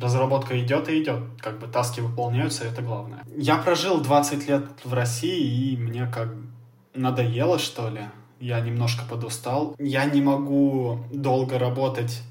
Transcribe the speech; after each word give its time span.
Разработка 0.00 0.58
идет 0.58 0.88
и 0.88 1.02
идет, 1.02 1.24
как 1.40 1.58
бы 1.58 1.66
таски 1.66 2.00
выполняются, 2.00 2.64
это 2.64 2.80
главное. 2.80 3.22
Я 3.36 3.58
прожил 3.58 4.00
20 4.00 4.48
лет 4.48 4.64
в 4.82 4.94
России, 4.94 5.72
и 5.72 5.76
мне 5.76 6.06
как 6.06 6.34
надоело, 6.94 7.58
что 7.58 7.90
ли. 7.90 8.04
Я 8.40 8.60
немножко 8.60 9.04
подустал. 9.04 9.76
Я 9.78 10.06
не 10.06 10.22
могу 10.22 11.00
долго 11.12 11.58
работать, 11.58 12.22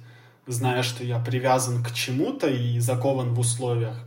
зная, 0.47 0.81
что 0.81 1.03
я 1.03 1.19
привязан 1.19 1.83
к 1.83 1.91
чему-то 1.91 2.47
и 2.47 2.79
закован 2.79 3.35
в 3.35 3.39
условиях. 3.39 4.03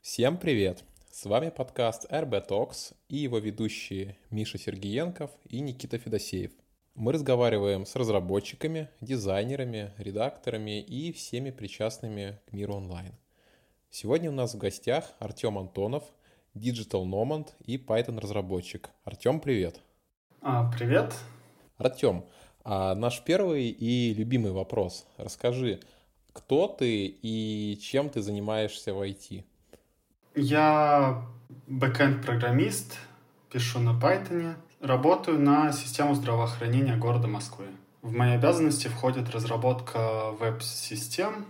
Всем 0.00 0.36
привет! 0.36 0.87
С 1.20 1.24
вами 1.24 1.50
подкаст 1.50 2.06
RB 2.12 2.46
Talks 2.46 2.94
и 3.08 3.16
его 3.16 3.38
ведущие 3.38 4.16
Миша 4.30 4.56
Сергеенков 4.56 5.32
и 5.46 5.58
Никита 5.58 5.98
Федосеев. 5.98 6.52
Мы 6.94 7.12
разговариваем 7.12 7.86
с 7.86 7.96
разработчиками, 7.96 8.88
дизайнерами, 9.00 9.90
редакторами 9.98 10.80
и 10.80 11.12
всеми 11.12 11.50
причастными 11.50 12.38
к 12.46 12.52
миру 12.52 12.76
онлайн. 12.76 13.14
Сегодня 13.90 14.30
у 14.30 14.32
нас 14.32 14.54
в 14.54 14.58
гостях 14.58 15.12
Артем 15.18 15.58
Антонов, 15.58 16.04
Digital 16.54 17.04
Nomad 17.04 17.48
и 17.66 17.78
Python-разработчик. 17.78 18.88
Артем, 19.02 19.40
привет! 19.40 19.80
А, 20.40 20.70
привет! 20.70 21.12
Артем, 21.78 22.26
а 22.62 22.94
наш 22.94 23.24
первый 23.24 23.70
и 23.70 24.14
любимый 24.14 24.52
вопрос. 24.52 25.04
Расскажи, 25.16 25.80
кто 26.32 26.68
ты 26.68 27.06
и 27.06 27.76
чем 27.82 28.08
ты 28.08 28.22
занимаешься 28.22 28.94
в 28.94 29.02
IT? 29.02 29.42
Я 30.40 31.24
бэкэнд-программист, 31.66 32.96
пишу 33.50 33.80
на 33.80 33.90
Python, 33.90 34.54
работаю 34.80 35.40
на 35.40 35.72
систему 35.72 36.14
здравоохранения 36.14 36.96
города 36.96 37.26
Москвы. 37.26 37.64
В 38.02 38.12
мои 38.12 38.34
обязанности 38.34 38.86
входит 38.86 39.30
разработка 39.30 40.30
веб-систем. 40.38 41.44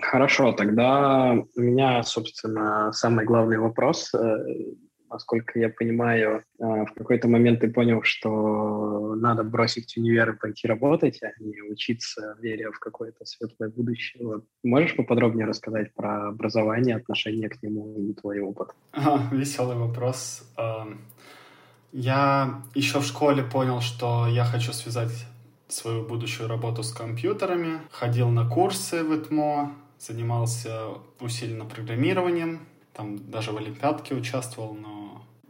Хорошо, 0.00 0.50
тогда 0.50 1.34
у 1.54 1.60
меня, 1.60 2.02
собственно, 2.02 2.90
самый 2.92 3.24
главный 3.26 3.58
вопрос. 3.58 4.12
Э, 5.12 5.14
насколько 5.14 5.58
я 5.58 5.68
понимаю, 5.68 6.44
э, 6.58 6.64
в 6.64 6.92
какой-то 6.94 7.28
момент 7.28 7.60
ты 7.60 7.68
понял, 7.68 8.02
что 8.02 9.14
надо 9.16 9.44
бросить 9.44 9.96
универ 9.96 10.30
и 10.30 10.38
пойти 10.38 10.68
работать, 10.68 11.22
а 11.22 11.30
не 11.40 11.62
учиться, 11.62 12.36
веря 12.40 12.70
в 12.70 12.78
какое-то 12.78 13.24
светлое 13.24 13.70
будущее. 13.70 14.26
Вот. 14.26 14.44
Можешь 14.62 14.96
поподробнее 14.96 15.46
рассказать 15.46 15.94
про 15.94 16.28
образование, 16.28 16.96
отношение 16.96 17.48
к 17.48 17.62
нему 17.62 17.94
и 17.98 18.12
твой 18.14 18.40
опыт? 18.40 18.70
А, 18.92 19.28
веселый 19.32 19.76
вопрос. 19.76 20.42
Эм, 20.56 21.00
я 21.92 22.62
еще 22.74 23.00
в 23.00 23.04
школе 23.04 23.42
понял, 23.42 23.80
что 23.80 24.26
я 24.26 24.44
хочу 24.44 24.72
связать 24.72 25.26
свою 25.68 26.06
будущую 26.06 26.48
работу 26.48 26.82
с 26.82 26.92
компьютерами, 26.92 27.80
ходил 27.90 28.28
на 28.28 28.48
курсы 28.48 29.02
в 29.02 29.14
ИТМО, 29.14 29.72
занимался 29.98 30.88
усиленно 31.20 31.64
программированием, 31.64 32.60
там 32.92 33.30
даже 33.30 33.52
в 33.52 33.56
Олимпиадке 33.56 34.14
участвовал, 34.14 34.74
но 34.74 35.01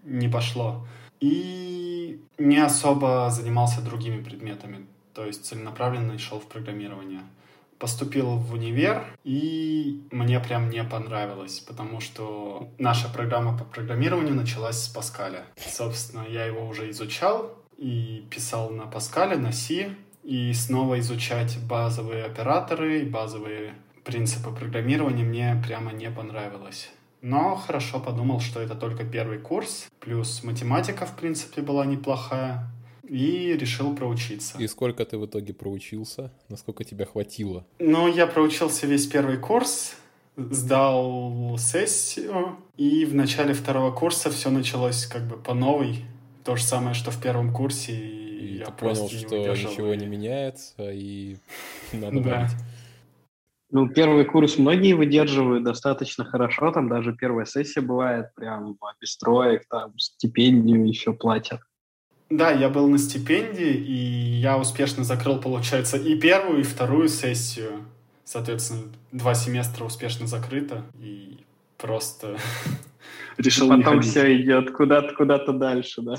не 0.03 0.29
пошло. 0.29 0.87
И 1.21 2.21
не 2.39 2.59
особо 2.59 3.31
занимался 3.31 3.81
другими 3.81 4.23
предметами, 4.23 4.87
то 5.15 5.25
есть 5.25 5.45
целенаправленно 5.47 6.19
шел 6.19 6.41
в 6.41 6.47
программирование. 6.47 7.21
Поступил 7.79 8.37
в 8.37 8.53
универ, 8.53 9.05
и 9.25 10.07
мне 10.13 10.39
прям 10.39 10.71
не 10.71 10.85
понравилось, 10.85 11.59
потому 11.61 12.01
что 12.01 12.69
наша 12.79 13.09
программа 13.09 13.59
по 13.59 13.65
программированию 13.65 14.35
началась 14.35 14.85
с 14.85 14.89
Паскаля. 14.89 15.45
Собственно, 15.57 16.25
я 16.29 16.45
его 16.45 16.67
уже 16.67 16.91
изучал 16.91 17.57
и 17.77 18.25
писал 18.31 18.71
на 18.71 18.87
Паскале, 18.87 19.37
на 19.37 19.53
C, 19.53 19.97
и 20.23 20.53
снова 20.53 21.01
изучать 21.01 21.59
базовые 21.69 22.25
операторы 22.25 23.05
базовые 23.05 23.75
принципы 24.05 24.51
программирования 24.51 25.25
мне 25.25 25.61
прямо 25.67 25.93
не 25.93 26.11
понравилось. 26.11 26.91
Но 27.23 27.55
хорошо 27.55 28.01
подумал, 28.01 28.41
что 28.41 28.61
это 28.61 28.75
только 28.75 29.05
первый 29.05 29.39
курс, 29.39 29.87
плюс 30.01 30.43
математика, 30.43 31.07
в 31.07 31.17
принципе, 31.17 31.63
была 31.63 31.87
неплохая, 31.87 32.69
и 33.09 33.57
решил 33.57 33.95
проучиться. 33.95 34.59
И 34.59 34.67
сколько 34.67 35.05
ты 35.05 35.17
в 35.17 35.27
итоге 35.27 35.55
проучился? 35.55 36.33
Насколько 36.49 36.83
тебя 36.83 37.07
хватило? 37.07 37.65
Ну, 37.79 38.09
я 38.09 38.27
проучился 38.27 38.89
весь 38.89 39.07
первый 39.07 39.37
курс, 39.37 39.95
сдал 40.37 41.57
сессию, 41.59 42.57
и 42.77 43.05
в 43.05 43.15
начале 43.15 43.55
второго 43.55 43.93
курса 43.93 44.29
все 44.31 44.51
началось 44.51 45.07
как 45.07 45.29
бы 45.29 45.37
по 45.37 45.55
новой. 45.55 46.05
То 46.43 46.57
же 46.57 46.65
самое, 46.65 46.95
что 46.95 47.13
в 47.13 47.23
первом 47.23 47.53
курсе, 47.53 47.93
и, 47.93 48.57
и 48.57 48.59
я 48.59 48.67
ты 48.67 48.73
понял, 48.73 49.09
что 49.09 49.37
ничего 49.37 49.95
не 49.95 50.07
меняется, 50.07 50.91
и 50.91 51.37
надо 51.93 52.19
брать. 52.19 52.51
Ну, 53.73 53.89
первый 53.89 54.27
курс 54.27 54.59
многие 54.59 54.93
выдерживают 54.93 55.65
достаточно 55.65 56.27
хорошо, 56.27 56.71
там 56.73 56.91
даже 56.91 57.15
первая 57.15 57.47
сессия 57.47 57.81
бывает 57.81 58.27
прям 58.35 58.77
без 59.01 59.17
троек, 59.17 59.63
там 59.71 59.99
стипендию 59.99 60.87
еще 60.87 61.15
платят. 61.15 61.61
Да, 62.29 62.51
я 62.51 62.69
был 62.69 62.87
на 62.89 62.99
стипендии, 62.99 63.73
и 63.73 63.95
я 64.41 64.59
успешно 64.59 65.05
закрыл, 65.05 65.41
получается, 65.41 65.97
и 65.97 66.19
первую, 66.19 66.61
и 66.61 66.65
вторую 66.65 67.09
сессию. 67.09 67.87
Соответственно, 68.25 68.83
два 69.11 69.35
семестра 69.35 69.87
успешно 69.87 70.27
закрыто, 70.27 70.85
и 71.01 71.39
просто 71.83 72.39
решил 73.39 73.69
Потом 73.69 74.01
все 74.01 74.37
идет 74.41 74.71
куда-то 74.73 75.15
куда-то 75.15 75.53
дальше, 75.53 76.03
да. 76.03 76.15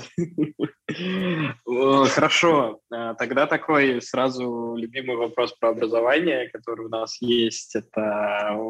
Хорошо, 2.08 2.80
а, 2.90 3.14
тогда 3.14 3.46
такой 3.46 4.02
сразу 4.02 4.74
любимый 4.76 5.16
вопрос 5.16 5.52
про 5.54 5.70
образование, 5.70 6.48
который 6.50 6.86
у 6.86 6.88
нас 6.88 7.20
есть. 7.20 7.74
Это 7.76 8.60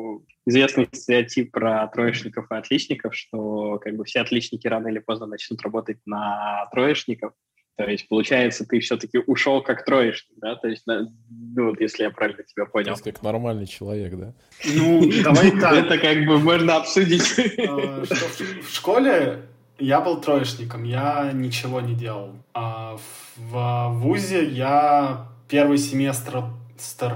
известный 0.47 0.88
стереотип 0.93 1.50
про 1.50 1.88
троечников 1.88 2.50
и 2.50 2.55
отличников, 2.55 3.15
что 3.15 3.78
как 3.78 3.97
бы 3.97 4.05
все 4.05 4.21
отличники 4.21 4.66
рано 4.66 4.88
или 4.88 5.00
поздно 5.00 5.26
начнут 5.26 5.61
работать 5.62 5.99
на 6.06 6.69
троечников. 6.72 7.32
То 7.77 7.85
есть, 7.85 8.09
получается, 8.09 8.65
ты 8.65 8.79
все-таки 8.79 9.19
ушел 9.27 9.61
как 9.61 9.85
троечник, 9.85 10.39
да? 10.41 10.55
То 10.55 10.69
есть, 10.69 10.85
ну, 10.87 11.11
вот 11.57 11.81
если 11.81 12.05
я 12.05 12.11
правильно 12.11 12.45
тебя 12.45 12.67
понял. 12.67 12.95
как 13.03 13.23
нормальный 13.23 13.67
человек, 13.67 14.15
да? 14.17 14.33
Ну, 14.65 15.11
давай 15.23 15.51
так. 15.61 15.73
Это 15.73 15.99
как 15.99 16.25
бы 16.25 16.39
можно 16.39 16.77
обсудить. 16.77 17.35
А, 17.67 18.05
в 18.05 18.73
школе 18.73 19.43
я 19.79 20.01
был 20.01 20.21
троечником, 20.21 20.85
я 20.85 21.33
ничего 21.33 21.81
не 21.81 21.95
делал. 21.95 22.37
А 22.53 22.97
в 23.37 23.89
ВУЗе 23.95 24.45
я 24.45 25.27
первый 25.49 25.79
семестр 25.79 26.45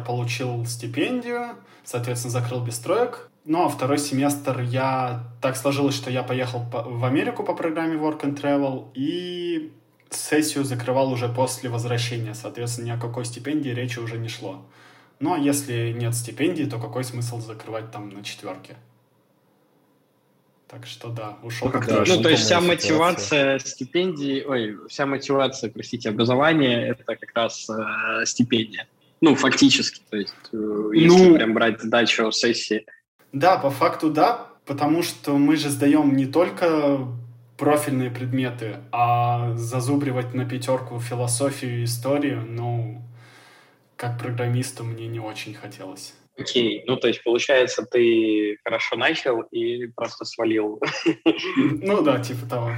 получил 0.05 0.67
стипендию, 0.67 1.51
соответственно, 1.85 2.33
закрыл 2.33 2.65
без 2.65 2.79
троек. 2.79 3.31
Ну, 3.45 3.65
а 3.65 3.69
второй 3.69 3.99
семестр 3.99 4.61
я... 4.61 5.25
Так 5.41 5.57
сложилось, 5.57 5.95
что 5.95 6.11
я 6.11 6.23
поехал 6.23 6.67
в 6.71 7.05
Америку 7.05 7.45
по 7.45 7.55
программе 7.55 7.95
Work 7.95 8.23
and 8.23 8.41
Travel, 8.41 8.89
и 8.95 9.73
сессию 10.11 10.65
закрывал 10.65 11.13
уже 11.13 11.29
после 11.29 11.71
возвращения, 11.71 12.35
соответственно, 12.35 12.87
ни 12.87 12.91
о 12.91 12.99
какой 12.99 13.25
стипендии 13.25 13.71
речи 13.71 13.99
уже 13.99 14.19
не 14.19 14.29
шло. 14.29 14.65
Ну, 15.21 15.35
а 15.35 15.39
если 15.39 15.93
нет 15.93 16.15
стипендии, 16.15 16.65
то 16.65 16.79
какой 16.79 17.05
смысл 17.05 17.41
закрывать 17.41 17.91
там 17.91 18.09
на 18.11 18.23
четверке? 18.23 18.77
Так 20.69 20.87
что 20.87 21.09
да, 21.09 21.39
ушел. 21.43 21.71
Ну, 21.73 21.81
да, 21.81 22.05
ну 22.07 22.23
то 22.23 22.29
есть 22.29 22.43
вся 22.45 22.61
мотивация 22.61 23.59
стипендии, 23.59 24.45
ой, 24.47 24.77
вся 24.89 25.07
мотивация, 25.07 25.71
простите, 25.71 26.11
образования 26.11 26.87
это 26.89 27.05
как 27.05 27.31
раз 27.35 27.69
э, 27.71 28.27
стипендия. 28.27 28.87
Ну, 29.23 29.35
фактически, 29.35 30.03
то 30.11 30.19
есть, 30.19 30.35
э, 30.53 30.91
если 30.93 31.07
ну, 31.09 31.35
прям 31.35 31.55
брать 31.55 31.81
задачу 31.81 32.31
сессии. 32.33 32.85
Да, 33.33 33.57
по 33.57 33.71
факту 33.71 34.11
да, 34.11 34.49
потому 34.67 35.03
что 35.03 35.39
мы 35.39 35.57
же 35.57 35.71
сдаем 35.71 36.15
не 36.15 36.27
только 36.27 36.99
профильные 37.59 38.11
предметы, 38.11 38.77
а 38.93 39.55
зазубривать 39.57 40.33
на 40.33 40.49
пятерку 40.49 41.01
философию 41.01 41.81
и 41.81 41.85
историю, 41.85 42.45
ну, 42.47 43.03
как 43.97 44.19
программисту 44.19 44.85
мне 44.85 45.09
не 45.09 45.21
очень 45.21 45.55
хотелось. 45.55 46.15
Окей, 46.39 46.79
okay. 46.79 46.85
ну 46.87 46.97
то 46.97 47.09
есть 47.09 47.25
получается 47.25 47.85
ты 47.85 48.59
хорошо 48.63 48.95
начал 48.95 49.41
и 49.41 49.89
просто 49.89 50.25
свалил. 50.25 50.81
Ну 51.83 52.03
да, 52.03 52.21
типа 52.21 52.47
того. 52.49 52.71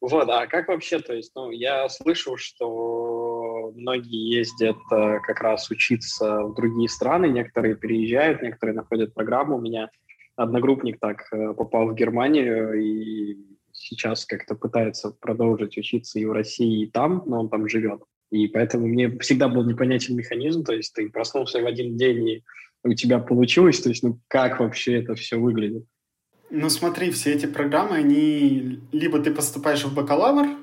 Вот, 0.00 0.28
а 0.28 0.46
как 0.46 0.68
вообще, 0.68 0.98
то 0.98 1.14
есть, 1.14 1.32
ну, 1.34 1.50
я 1.50 1.88
слышу, 1.88 2.36
что 2.36 3.72
многие 3.74 4.36
ездят 4.36 4.76
э, 4.92 5.18
как 5.26 5.40
раз 5.40 5.70
учиться 5.70 6.42
в 6.42 6.54
другие 6.54 6.90
страны, 6.90 7.26
некоторые 7.26 7.74
переезжают, 7.74 8.42
некоторые 8.42 8.76
находят 8.76 9.14
программу. 9.14 9.56
У 9.56 9.60
меня 9.62 9.88
одногруппник 10.36 10.98
так 11.00 11.26
э, 11.32 11.54
попал 11.54 11.88
в 11.88 11.94
Германию 11.94 12.74
и 12.74 13.36
сейчас 13.72 14.24
как-то 14.24 14.54
пытается 14.54 15.10
продолжить 15.10 15.76
учиться 15.76 16.18
и 16.18 16.24
в 16.24 16.32
России, 16.32 16.84
и 16.84 16.90
там, 16.90 17.22
но 17.26 17.40
он 17.40 17.48
там 17.48 17.68
живет. 17.68 18.02
И 18.30 18.48
поэтому 18.48 18.86
мне 18.86 19.10
всегда 19.18 19.48
был 19.48 19.64
непонятен 19.64 20.16
механизм, 20.16 20.64
то 20.64 20.72
есть 20.72 20.92
ты 20.94 21.08
проснулся 21.10 21.60
в 21.60 21.66
один 21.66 21.96
день, 21.96 22.28
и 22.28 22.44
у 22.82 22.94
тебя 22.94 23.18
получилось, 23.18 23.80
то 23.80 23.88
есть 23.88 24.02
ну 24.02 24.20
как 24.28 24.60
вообще 24.60 25.00
это 25.00 25.14
все 25.14 25.36
выглядит? 25.36 25.84
Ну 26.50 26.68
смотри, 26.70 27.10
все 27.10 27.32
эти 27.32 27.46
программы, 27.46 27.96
они 27.96 28.80
либо 28.92 29.18
ты 29.18 29.32
поступаешь 29.32 29.84
в 29.84 29.94
бакалавр, 29.94 30.56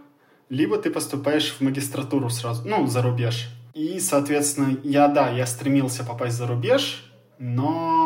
либо 0.49 0.77
ты 0.77 0.89
поступаешь 0.89 1.51
в 1.51 1.61
магистратуру 1.61 2.29
сразу, 2.29 2.67
ну, 2.67 2.85
за 2.85 3.01
рубеж. 3.01 3.49
И, 3.73 3.99
соответственно, 3.99 4.77
я, 4.83 5.07
да, 5.07 5.29
я 5.29 5.45
стремился 5.45 6.03
попасть 6.03 6.35
за 6.35 6.45
рубеж, 6.45 7.09
но 7.39 8.00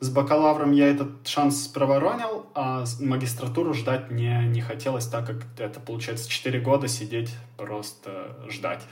с 0.00 0.08
бакалавром 0.10 0.72
я 0.72 0.88
этот 0.88 1.26
шанс 1.26 1.66
проворонил, 1.68 2.46
а 2.54 2.84
магистратуру 3.00 3.74
ждать 3.74 4.10
мне 4.10 4.44
не 4.46 4.60
хотелось, 4.60 5.06
так 5.06 5.26
как 5.26 5.36
это, 5.58 5.80
получается, 5.80 6.28
4 6.28 6.60
года 6.60 6.88
сидеть, 6.88 7.30
просто 7.56 8.36
ждать. 8.48 8.82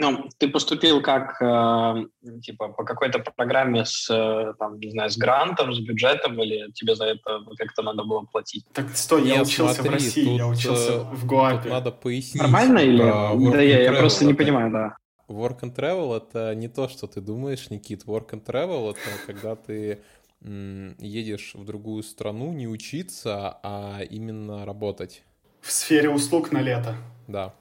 Ну, 0.00 0.28
ты 0.38 0.46
поступил 0.48 1.02
как, 1.02 1.42
э, 1.42 2.06
типа, 2.40 2.68
по 2.68 2.84
какой-то 2.84 3.18
программе 3.18 3.84
с, 3.84 4.08
э, 4.08 4.54
там, 4.56 4.78
не 4.78 4.92
знаю, 4.92 5.10
с 5.10 5.18
грантом, 5.18 5.74
с 5.74 5.80
бюджетом, 5.80 6.40
или 6.40 6.70
тебе 6.70 6.94
за 6.94 7.06
это 7.06 7.40
как-то 7.56 7.82
надо 7.82 8.04
было 8.04 8.24
платить? 8.30 8.64
Так, 8.72 8.96
стой, 8.96 9.22
Нет, 9.22 9.34
я 9.34 9.42
учился 9.42 9.74
смотри, 9.74 9.90
в 9.90 9.94
России, 9.94 10.24
тут, 10.24 10.38
я 10.38 10.46
учился 10.46 11.00
в 11.00 11.26
Гуапе. 11.26 11.62
Тут 11.62 11.72
надо 11.72 11.90
пояснить. 11.90 12.40
Нормально 12.40 12.78
или? 12.78 13.50
Да, 13.50 13.60
я, 13.60 13.82
я 13.82 13.92
просто 13.92 14.24
не 14.24 14.34
понимаю, 14.34 14.70
да. 14.70 14.96
Work 15.28 15.62
and 15.62 15.74
travel— 15.74 16.16
это 16.16 16.54
не 16.54 16.68
то, 16.68 16.88
что 16.88 17.08
ты 17.08 17.20
думаешь, 17.20 17.68
Никит. 17.68 18.04
Work 18.04 18.30
and 18.30 18.44
travel— 18.44 18.90
это 18.92 19.26
когда 19.26 19.56
ты 19.56 20.02
едешь 20.40 21.52
в 21.54 21.64
другую 21.64 22.02
страну 22.02 22.52
не 22.52 22.68
учиться, 22.68 23.58
а 23.62 24.00
именно 24.02 24.64
работать. 24.64 25.24
В 25.60 25.70
сфере 25.70 26.10
услуг 26.10 26.52
на 26.52 26.60
лето. 26.60 26.94
Да. 27.26 27.54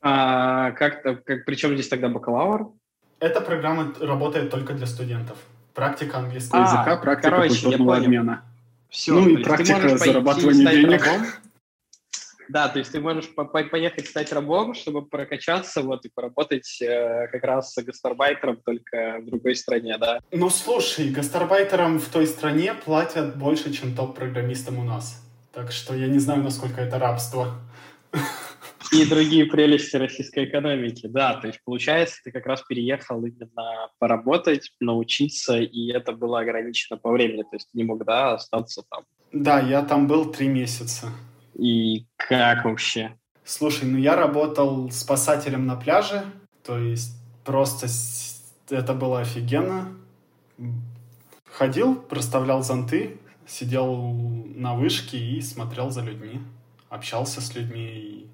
А 0.00 0.70
как-то, 0.72 1.16
как, 1.16 1.44
причем 1.44 1.74
здесь 1.74 1.88
тогда 1.88 2.08
бакалавр? 2.08 2.70
Эта 3.18 3.40
программа 3.42 3.94
работает 4.00 4.50
только 4.50 4.72
для 4.72 4.86
студентов. 4.86 5.36
Практика 5.74 6.18
английского 6.18 6.62
а, 6.62 6.66
языка, 6.66 6.96
практика 6.96 7.30
короче, 7.30 7.62
культурного 7.62 7.96
обмена. 7.98 8.44
Все, 8.88 9.12
ну 9.12 9.28
и 9.28 9.42
практика 9.42 9.96
зарабатывания 9.98 10.70
денег. 10.70 11.04
Рабом. 11.04 11.26
Да, 12.50 12.68
то 12.68 12.80
есть 12.80 12.90
ты 12.90 13.00
можешь 13.00 13.32
по 13.32 13.44
поехать 13.44 14.08
стать 14.08 14.32
рабом, 14.32 14.74
чтобы 14.74 15.06
прокачаться, 15.06 15.82
вот, 15.82 16.04
и 16.04 16.08
поработать 16.08 16.82
э, 16.82 17.28
как 17.28 17.44
раз 17.44 17.72
с 17.72 17.82
гастарбайтером, 17.82 18.56
только 18.56 19.18
в 19.20 19.26
другой 19.26 19.54
стране, 19.54 19.96
да? 19.98 20.18
Ну, 20.32 20.50
слушай, 20.50 21.10
гастарбайтерам 21.10 22.00
в 22.00 22.08
той 22.08 22.26
стране 22.26 22.74
платят 22.74 23.36
больше, 23.36 23.72
чем 23.72 23.94
топ-программистам 23.94 24.78
у 24.80 24.84
нас. 24.84 25.22
Так 25.52 25.70
что 25.70 25.94
я 25.94 26.08
не 26.08 26.18
знаю, 26.18 26.42
насколько 26.42 26.80
это 26.80 26.98
рабство. 26.98 27.54
И 28.92 29.06
другие 29.06 29.46
прелести 29.46 29.94
российской 29.94 30.46
экономики, 30.46 31.06
да. 31.06 31.34
То 31.34 31.46
есть, 31.46 31.60
получается, 31.64 32.16
ты 32.24 32.32
как 32.32 32.46
раз 32.46 32.62
переехал 32.62 33.24
именно 33.24 33.90
поработать, 34.00 34.72
научиться, 34.80 35.58
и 35.58 35.92
это 35.92 36.10
было 36.10 36.40
ограничено 36.40 36.98
по 36.98 37.12
времени. 37.12 37.42
То 37.42 37.54
есть, 37.54 37.68
не 37.72 37.84
мог, 37.84 38.04
да, 38.04 38.34
остаться 38.34 38.82
там. 38.90 39.04
Да, 39.32 39.60
я 39.60 39.82
там 39.82 40.08
был 40.08 40.32
три 40.32 40.48
месяца. 40.48 41.12
И 41.54 42.06
как 42.16 42.64
вообще? 42.64 43.16
Слушай, 43.44 43.88
ну 43.88 43.98
я 43.98 44.16
работал 44.16 44.90
спасателем 44.90 45.66
на 45.66 45.76
пляже, 45.76 46.24
то 46.62 46.78
есть 46.78 47.16
просто 47.44 47.86
это 48.68 48.94
было 48.94 49.20
офигенно. 49.20 49.96
Ходил, 51.44 51.96
проставлял 51.96 52.62
зонты, 52.62 53.18
сидел 53.46 54.12
на 54.54 54.74
вышке 54.74 55.18
и 55.18 55.40
смотрел 55.40 55.90
за 55.90 56.02
людьми, 56.02 56.40
общался 56.88 57.40
с 57.40 57.54
людьми. 57.54 57.86
И 57.86 58.30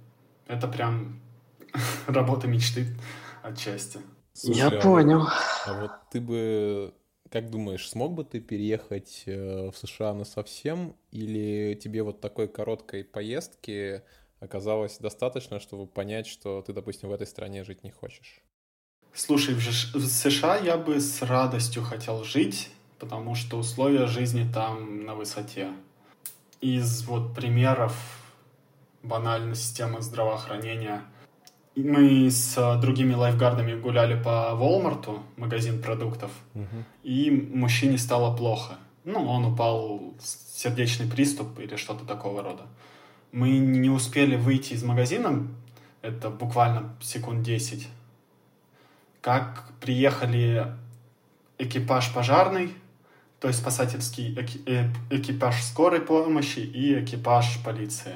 это 0.46 0.68
прям 0.68 1.20
работа 2.06 2.46
мечты 2.46 2.86
отчасти. 3.42 4.00
Слушай, 4.34 4.58
Я 4.58 4.68
а 4.68 4.80
понял. 4.82 5.20
Вот, 5.20 5.32
а 5.66 5.80
вот 5.80 5.92
ты 6.10 6.20
бы 6.20 6.92
как 7.30 7.50
думаешь, 7.50 7.88
смог 7.88 8.14
бы 8.14 8.24
ты 8.24 8.40
переехать 8.40 9.24
э, 9.26 9.70
в 9.70 9.76
США 9.76 10.14
на 10.14 10.24
совсем, 10.24 10.96
или 11.10 11.74
тебе 11.74 12.02
вот 12.02 12.20
такой 12.20 12.48
короткой 12.48 13.04
поездки 13.04 14.02
оказалось 14.40 14.98
достаточно, 14.98 15.60
чтобы 15.60 15.86
понять, 15.86 16.26
что 16.26 16.62
ты, 16.62 16.72
допустим, 16.72 17.08
в 17.08 17.12
этой 17.12 17.26
стране 17.26 17.64
жить 17.64 17.82
не 17.84 17.90
хочешь? 17.90 18.42
Слушай, 19.12 19.54
в, 19.54 19.60
США 19.62 20.56
я 20.56 20.76
бы 20.76 21.00
с 21.00 21.22
радостью 21.22 21.82
хотел 21.82 22.22
жить, 22.22 22.70
потому 22.98 23.34
что 23.34 23.58
условия 23.58 24.06
жизни 24.06 24.46
там 24.52 25.04
на 25.04 25.14
высоте. 25.14 25.72
Из 26.60 27.04
вот 27.04 27.34
примеров 27.34 27.94
банальной 29.02 29.54
системы 29.56 30.02
здравоохранения– 30.02 31.04
мы 31.82 32.30
с 32.30 32.56
э, 32.56 32.80
другими 32.80 33.14
лайфгардами 33.14 33.78
гуляли 33.78 34.20
по 34.20 34.54
Волмарту, 34.54 35.22
магазин 35.36 35.82
продуктов, 35.82 36.30
угу. 36.54 36.84
и 37.02 37.30
мужчине 37.30 37.98
стало 37.98 38.34
плохо. 38.34 38.76
Ну, 39.04 39.24
он 39.26 39.44
упал, 39.44 40.14
сердечный 40.18 41.06
приступ 41.06 41.58
или 41.60 41.76
что-то 41.76 42.04
такого 42.04 42.42
рода. 42.42 42.62
Мы 43.30 43.58
не 43.58 43.90
успели 43.90 44.36
выйти 44.36 44.72
из 44.72 44.82
магазина, 44.82 45.46
это 46.00 46.30
буквально 46.30 46.96
секунд 47.00 47.42
10, 47.42 47.86
как 49.20 49.72
приехали 49.80 50.66
экипаж 51.58 52.12
пожарный, 52.14 52.72
то 53.40 53.48
есть 53.48 53.60
спасательский 53.60 54.34
э, 54.66 54.88
экипаж 55.10 55.62
скорой 55.62 56.00
помощи 56.00 56.60
и 56.60 56.98
экипаж 56.98 57.62
полиции. 57.62 58.14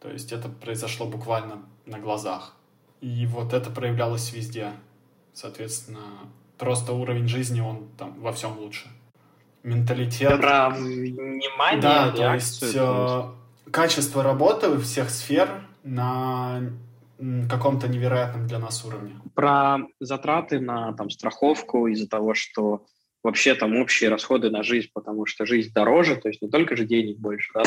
То 0.00 0.10
есть 0.10 0.32
это 0.32 0.48
произошло 0.48 1.06
буквально 1.06 1.62
на 1.86 1.98
глазах. 1.98 2.54
И 3.00 3.26
вот 3.26 3.52
это 3.52 3.70
проявлялось 3.70 4.32
везде. 4.32 4.72
Соответственно, 5.32 6.00
просто 6.58 6.92
уровень 6.92 7.28
жизни, 7.28 7.60
он 7.60 7.88
там 7.96 8.20
во 8.20 8.32
всем 8.32 8.58
лучше. 8.58 8.88
Менталитет. 9.62 10.40
Про 10.40 10.70
внимание, 10.70 11.80
Да, 11.80 12.10
то 12.10 12.34
есть 12.34 12.62
э, 12.74 13.22
качество 13.70 14.22
работы 14.22 14.78
всех 14.78 15.10
сфер 15.10 15.48
на 15.82 16.62
каком-то 17.48 17.88
невероятном 17.88 18.46
для 18.46 18.58
нас 18.58 18.84
уровне. 18.84 19.20
Про 19.34 19.78
затраты 20.00 20.60
на 20.60 20.92
там, 20.94 21.10
страховку 21.10 21.86
из-за 21.88 22.08
того, 22.08 22.34
что 22.34 22.86
вообще 23.22 23.54
там 23.54 23.76
общие 23.76 24.08
расходы 24.08 24.50
на 24.50 24.62
жизнь, 24.62 24.88
потому 24.94 25.26
что 25.26 25.44
жизнь 25.44 25.72
дороже, 25.74 26.16
то 26.16 26.28
есть 26.28 26.40
не 26.40 26.48
только 26.48 26.76
же 26.76 26.86
денег 26.86 27.18
больше, 27.18 27.50
да, 27.54 27.62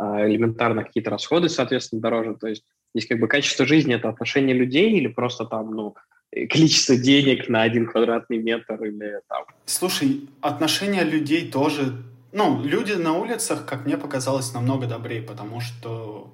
элементарно 0.00 0.84
какие-то 0.84 1.10
расходы, 1.10 1.48
соответственно, 1.48 2.00
дороже. 2.00 2.34
То 2.34 2.48
есть 2.48 2.64
Здесь 2.94 3.06
как 3.06 3.20
бы 3.20 3.28
качество 3.28 3.66
жизни– 3.66 3.94
это 3.96 4.08
отношение 4.08 4.54
людей 4.54 4.92
или 4.92 5.06
просто 5.06 5.44
там, 5.44 5.70
ну, 5.74 5.94
количество 6.32 6.96
денег 6.96 7.48
на 7.48 7.62
один 7.62 7.86
квадратный 7.86 8.38
метр 8.38 8.82
или 8.84 9.20
там? 9.28 9.44
Слушай, 9.66 10.28
отношения 10.40 11.04
людей 11.04 11.50
тоже... 11.50 12.02
Ну, 12.32 12.62
люди 12.62 12.92
на 12.92 13.14
улицах, 13.14 13.66
как 13.66 13.86
мне 13.86 13.96
показалось, 13.96 14.52
намного 14.54 14.86
добрее, 14.86 15.22
потому 15.22 15.60
что 15.60 16.32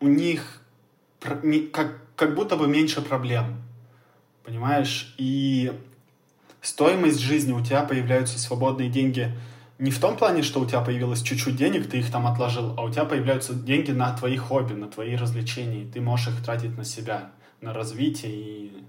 у 0.00 0.08
них 0.08 0.62
как, 1.20 2.00
как 2.16 2.34
будто 2.34 2.56
бы 2.56 2.66
меньше 2.66 3.00
проблем, 3.00 3.62
понимаешь? 4.44 5.14
И 5.18 5.72
стоимость 6.60 7.20
жизни, 7.20 7.52
у 7.52 7.64
тебя 7.64 7.82
появляются 7.82 8.38
свободные 8.38 8.88
деньги– 8.88 9.32
не 9.82 9.90
в 9.90 9.98
том 9.98 10.16
плане, 10.16 10.42
что 10.42 10.60
у 10.60 10.66
тебя 10.66 10.80
появилось 10.80 11.22
чуть-чуть 11.22 11.56
денег, 11.56 11.90
ты 11.90 11.98
их 11.98 12.12
там 12.12 12.28
отложил, 12.28 12.72
а 12.78 12.84
у 12.84 12.90
тебя 12.90 13.04
появляются 13.04 13.52
деньги 13.52 13.90
на 13.90 14.16
твои 14.16 14.36
хобби, 14.36 14.74
на 14.74 14.86
твои 14.86 15.16
развлечения. 15.16 15.90
Ты 15.92 16.00
можешь 16.00 16.28
их 16.28 16.44
тратить 16.44 16.78
на 16.78 16.84
себя, 16.84 17.32
на 17.60 17.74
развитие, 17.74 18.32
и 18.32 18.84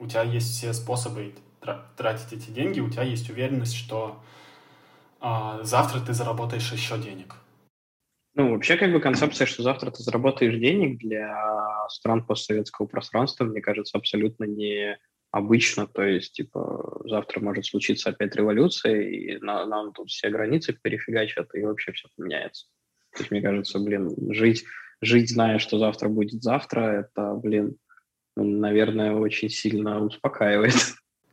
у 0.00 0.08
тебя 0.08 0.22
есть 0.22 0.50
все 0.50 0.72
способы 0.72 1.34
тратить 1.96 2.32
эти 2.32 2.50
деньги, 2.50 2.80
у 2.80 2.90
тебя 2.90 3.04
есть 3.04 3.30
уверенность, 3.30 3.76
что 3.76 4.20
а, 5.20 5.62
завтра 5.62 6.00
ты 6.00 6.12
заработаешь 6.12 6.72
еще 6.72 6.98
денег. 6.98 7.36
Ну, 8.34 8.54
вообще, 8.54 8.76
как 8.76 8.90
бы 8.90 8.98
концепция, 8.98 9.46
что 9.46 9.62
завтра 9.62 9.92
ты 9.92 10.02
заработаешь 10.02 10.58
денег 10.58 10.98
для 10.98 11.86
стран 11.88 12.26
постсоветского 12.26 12.86
пространства, 12.86 13.44
мне 13.44 13.60
кажется, 13.60 13.96
абсолютно 13.96 14.46
не 14.46 14.98
обычно, 15.34 15.88
то 15.88 16.02
есть, 16.02 16.34
типа, 16.34 17.02
завтра 17.06 17.40
может 17.40 17.66
случиться 17.66 18.10
опять 18.10 18.36
революция, 18.36 19.00
и 19.00 19.38
на, 19.38 19.66
нам 19.66 19.92
тут 19.92 20.08
все 20.08 20.30
границы 20.30 20.78
перефигачат, 20.80 21.52
и 21.54 21.62
вообще 21.62 21.90
все 21.90 22.08
поменяется. 22.16 22.66
То 23.16 23.20
есть, 23.20 23.32
мне 23.32 23.42
кажется, 23.42 23.80
блин, 23.80 24.14
жить, 24.32 24.64
жить, 25.02 25.30
зная, 25.30 25.58
что 25.58 25.78
завтра 25.78 26.08
будет 26.08 26.40
завтра, 26.40 26.80
это, 27.00 27.34
блин, 27.34 27.76
наверное, 28.36 29.12
очень 29.12 29.50
сильно 29.50 30.04
успокаивает. 30.04 30.76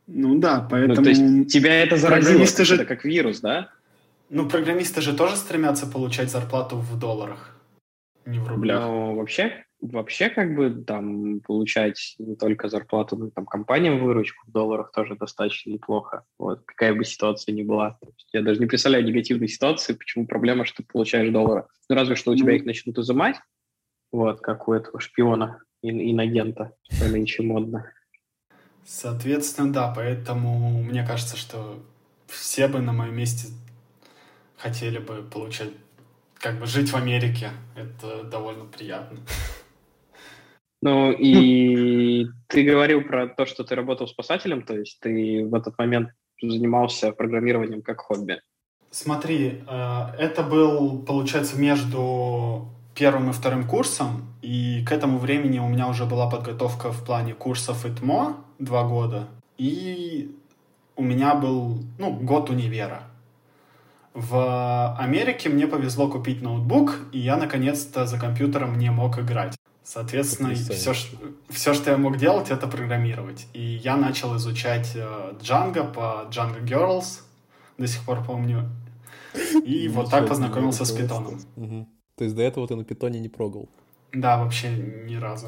Ну 0.07 0.39
да, 0.39 0.67
поэтому... 0.67 0.95
Ну, 0.95 1.03
то 1.03 1.09
есть 1.09 1.53
тебя 1.53 1.83
это 1.83 1.95
заразило, 1.97 2.45
же... 2.45 2.75
это 2.75 2.85
как 2.85 3.05
вирус, 3.05 3.39
да? 3.39 3.69
Ну, 4.31 4.49
программисты 4.49 5.01
же 5.01 5.15
тоже 5.15 5.35
стремятся 5.35 5.85
получать 5.85 6.31
зарплату 6.31 6.77
в 6.77 6.97
долларах, 6.97 7.55
не 8.25 8.39
в 8.39 8.47
рублях. 8.47 8.81
Ну, 8.81 9.15
вообще, 9.15 9.63
вообще 9.81 10.29
как 10.29 10.55
бы 10.55 10.69
там 10.69 11.39
получать 11.41 12.15
не 12.19 12.35
только 12.35 12.69
зарплату, 12.69 13.17
но 13.17 13.29
там 13.31 13.45
компаниям 13.45 14.03
выручку 14.03 14.47
в 14.47 14.51
долларах 14.51 14.91
тоже 14.91 15.15
достаточно 15.15 15.71
неплохо. 15.71 16.23
Вот 16.37 16.63
какая 16.65 16.93
бы 16.93 17.03
ситуация 17.03 17.53
ни 17.53 17.63
была. 17.63 17.97
Я 18.31 18.41
даже 18.41 18.59
не 18.59 18.67
представляю 18.67 19.05
негативной 19.05 19.47
ситуации, 19.47 19.93
почему 19.93 20.27
проблема, 20.27 20.65
что 20.65 20.83
ты 20.83 20.89
получаешь 20.91 21.31
доллары. 21.31 21.65
Ну 21.89 21.95
разве 21.95 22.15
что 22.15 22.31
у 22.31 22.35
тебя 22.35 22.53
mm. 22.53 22.57
их 22.57 22.65
начнут 22.65 22.97
изымать, 22.99 23.37
вот, 24.11 24.41
как 24.41 24.67
у 24.67 24.73
этого 24.73 24.99
шпиона, 24.99 25.61
ин 25.81 25.99
инагента, 25.99 26.73
что 26.89 27.09
нынче 27.09 27.43
модно. 27.43 27.91
Соответственно, 28.85 29.73
да, 29.73 29.93
поэтому 29.95 30.83
мне 30.83 31.05
кажется, 31.05 31.37
что 31.37 31.83
все 32.27 32.67
бы 32.67 32.79
на 32.79 32.93
моем 32.93 33.15
месте 33.15 33.47
хотели 34.57 34.99
бы 34.99 35.23
получать 35.23 35.69
как 36.39 36.59
бы 36.59 36.65
жить 36.65 36.89
в 36.89 36.95
Америке. 36.95 37.51
Это 37.75 38.23
довольно 38.23 38.65
приятно. 38.65 39.19
Ну 40.81 41.11
и 41.17 42.25
ты 42.47 42.63
говорил 42.63 43.01
про 43.03 43.27
то, 43.27 43.45
что 43.45 43.63
ты 43.63 43.75
работал 43.75 44.07
спасателем, 44.07 44.63
то 44.63 44.77
есть 44.77 44.99
ты 44.99 45.45
в 45.45 45.53
этот 45.55 45.77
момент 45.77 46.09
занимался 46.41 47.11
программированием 47.11 47.81
как 47.81 48.01
хобби. 48.01 48.41
Смотри, 48.89 49.63
э, 49.67 50.05
это 50.17 50.43
был, 50.43 50.99
получается, 51.03 51.57
между 51.57 52.67
первым 52.93 53.29
и 53.29 53.33
вторым 53.33 53.65
курсом, 53.65 54.33
и 54.41 54.83
к 54.85 54.91
этому 54.91 55.17
времени 55.17 55.59
у 55.59 55.67
меня 55.67 55.87
уже 55.87 56.05
была 56.05 56.29
подготовка 56.29 56.91
в 56.91 57.05
плане 57.05 57.33
курсов 57.33 57.85
ИТМО 57.85 58.37
два 58.59 58.83
года, 58.83 59.27
и 59.57 60.35
у 60.97 61.03
меня 61.03 61.35
был, 61.35 61.79
ну, 61.97 62.11
год 62.11 62.49
универа. 62.49 63.03
В 64.13 64.97
Америке 64.99 65.47
мне 65.47 65.67
повезло 65.67 66.09
купить 66.09 66.41
ноутбук, 66.41 66.99
и 67.13 67.19
я 67.19 67.37
наконец-то 67.37 68.05
за 68.05 68.19
компьютером 68.19 68.77
не 68.77 68.91
мог 68.91 69.17
играть. 69.19 69.55
Соответственно, 69.93 70.55
все, 70.55 70.93
все, 71.49 71.73
что 71.73 71.91
я 71.91 71.97
мог 71.97 72.15
делать, 72.15 72.49
это 72.49 72.65
программировать. 72.65 73.45
И 73.51 73.61
я 73.61 73.97
начал 73.97 74.37
изучать 74.37 74.93
э, 74.95 75.33
Django 75.41 75.93
по 75.93 76.29
Django 76.31 76.63
Girls, 76.63 77.23
до 77.77 77.87
сих 77.87 78.05
пор 78.05 78.23
помню. 78.23 78.69
И 79.65 79.89
вот 79.89 80.09
так 80.09 80.29
познакомился 80.29 80.85
с 80.85 80.93
питоном. 80.93 81.41
То 82.15 82.23
есть 82.23 82.37
до 82.37 82.41
этого 82.41 82.69
ты 82.69 82.75
на 82.77 82.85
питоне 82.85 83.19
не 83.19 83.27
прогал? 83.27 83.67
Да, 84.13 84.41
вообще 84.41 84.69
ни 84.69 85.15
разу. 85.15 85.47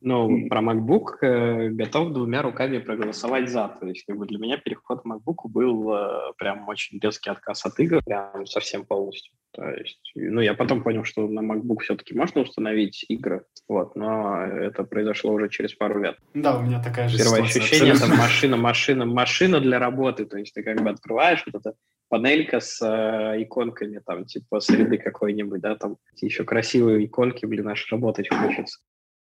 Ну, 0.00 0.48
про 0.48 0.60
MacBook 0.60 1.16
э, 1.22 1.70
готов 1.70 2.12
двумя 2.12 2.42
руками 2.42 2.78
проголосовать 2.78 3.50
за. 3.50 3.76
То 3.80 3.88
есть, 3.88 4.04
как 4.06 4.16
бы 4.16 4.26
для 4.26 4.38
меня 4.38 4.58
переход 4.58 5.02
к 5.02 5.06
MacBook 5.06 5.48
был 5.48 5.92
э, 5.92 6.32
прям 6.38 6.68
очень 6.68 7.00
резкий 7.00 7.30
отказ 7.30 7.66
от 7.66 7.80
игр, 7.80 8.00
прям 8.04 8.46
совсем 8.46 8.84
полностью. 8.84 9.32
То 9.56 9.70
есть, 9.70 10.12
ну, 10.14 10.42
я 10.42 10.52
потом 10.52 10.82
понял, 10.82 11.04
что 11.04 11.26
на 11.26 11.40
MacBook 11.40 11.80
все-таки 11.80 12.14
можно 12.14 12.42
установить 12.42 13.06
игры, 13.08 13.46
вот, 13.66 13.96
но 13.96 14.42
это 14.44 14.84
произошло 14.84 15.32
уже 15.32 15.48
через 15.48 15.72
пару 15.72 16.02
лет. 16.02 16.18
Да, 16.34 16.58
у 16.58 16.62
меня 16.62 16.82
такая 16.82 17.08
же 17.08 17.16
Первое 17.16 17.36
ситуация, 17.38 17.62
ощущение, 17.62 17.92
абсолютно. 17.92 18.14
это 18.14 18.22
машина, 18.22 18.56
машина, 18.58 19.06
машина 19.06 19.60
для 19.60 19.78
работы, 19.78 20.26
то 20.26 20.36
есть 20.36 20.52
ты 20.52 20.62
как 20.62 20.82
бы 20.82 20.90
открываешь 20.90 21.42
вот 21.46 21.54
это 21.54 21.74
панелька 22.10 22.60
с 22.60 22.82
э, 22.82 23.42
иконками, 23.42 24.02
там, 24.04 24.26
типа 24.26 24.60
среды 24.60 24.98
какой-нибудь, 24.98 25.62
да, 25.62 25.74
там 25.74 25.96
еще 26.20 26.44
красивые 26.44 27.06
иконки, 27.06 27.46
блин, 27.46 27.68
аж 27.68 27.90
работать 27.90 28.28
хочется. 28.28 28.80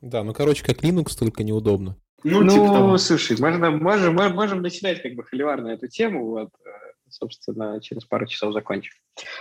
Да, 0.01 0.25
ну, 0.25 0.33
короче, 0.33 0.65
как 0.65 0.83
Linux, 0.83 1.17
только 1.17 1.43
неудобно. 1.43 1.95
Ну, 2.25 2.41
ну 2.41 2.51
типа 2.51 2.65
того. 2.65 2.97
слушай, 2.97 3.38
можно, 3.39 3.71
можем, 3.71 4.15
можем 4.15 4.61
начинать 4.61 5.01
как 5.01 5.13
бы 5.13 5.23
холивар 5.23 5.61
на 5.61 5.69
эту 5.69 5.88
тему, 5.88 6.25
вот, 6.25 6.49
э, 6.65 6.88
собственно, 7.09 7.79
через 7.81 8.05
пару 8.05 8.25
часов 8.27 8.53
закончим. 8.53 8.93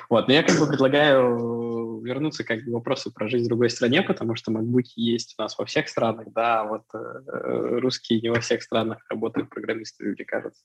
Вот, 0.08 0.28
но 0.28 0.34
я 0.34 0.42
как 0.42 0.58
бы 0.58 0.66
предлагаю 0.66 2.00
вернуться 2.00 2.44
как 2.44 2.64
бы 2.64 2.70
к 2.70 2.74
вопросу 2.74 3.12
про 3.12 3.28
жизнь 3.28 3.44
в 3.44 3.48
другой 3.48 3.70
стране, 3.70 4.02
потому 4.02 4.34
что 4.34 4.52
MacBook 4.52 4.86
есть 4.96 5.34
у 5.38 5.42
нас 5.42 5.58
во 5.58 5.64
всех 5.66 5.88
странах, 5.88 6.28
да, 6.32 6.62
а 6.62 6.64
вот 6.64 6.84
э, 6.94 7.78
русские 7.78 8.20
не 8.20 8.30
во 8.30 8.40
всех 8.40 8.62
странах 8.62 9.04
работают 9.08 9.50
программисты, 9.50 10.04
мне 10.04 10.24
кажется. 10.24 10.62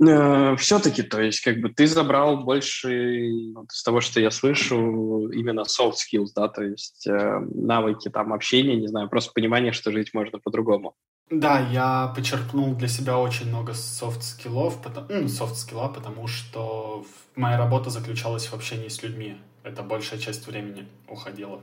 Э, 0.00 0.56
все-таки, 0.56 1.02
то 1.02 1.20
есть, 1.20 1.40
как 1.40 1.60
бы 1.60 1.68
ты 1.68 1.86
забрал 1.86 2.38
больше 2.38 3.30
вот, 3.54 3.70
из 3.70 3.82
того, 3.82 4.00
что 4.00 4.20
я 4.20 4.30
слышу, 4.30 5.30
именно 5.30 5.60
soft 5.62 5.94
skills, 5.94 6.28
да, 6.34 6.48
то 6.48 6.62
есть 6.62 7.06
э, 7.06 7.40
навыки 7.54 8.08
там 8.10 8.32
общения, 8.32 8.76
не 8.76 8.88
знаю, 8.88 9.08
просто 9.08 9.32
понимание, 9.32 9.72
что 9.72 9.92
жить 9.92 10.12
можно 10.12 10.38
по-другому. 10.38 10.94
Да, 11.30 11.60
я 11.60 12.12
почерпнул 12.14 12.74
для 12.74 12.88
себя 12.88 13.18
очень 13.18 13.48
много 13.48 13.72
софт-скиллов, 13.72 14.78
ну, 15.08 15.28
софт-скилла, 15.28 15.88
потому 15.88 16.26
что 16.26 17.06
моя 17.34 17.56
работа 17.56 17.88
заключалась 17.88 18.46
в 18.46 18.54
общении 18.54 18.88
с 18.88 19.02
людьми. 19.02 19.36
Это 19.62 19.82
большая 19.82 20.18
часть 20.18 20.46
времени 20.46 20.86
уходила. 21.08 21.62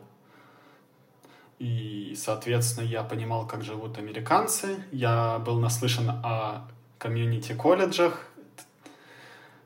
И, 1.60 2.16
соответственно, 2.18 2.86
я 2.86 3.04
понимал, 3.04 3.46
как 3.46 3.64
живут 3.64 4.00
американцы. 4.00 4.84
Я 4.92 5.38
был 5.38 5.60
наслышан 5.60 6.10
о 6.10 6.68
community-колледжах, 7.01 8.27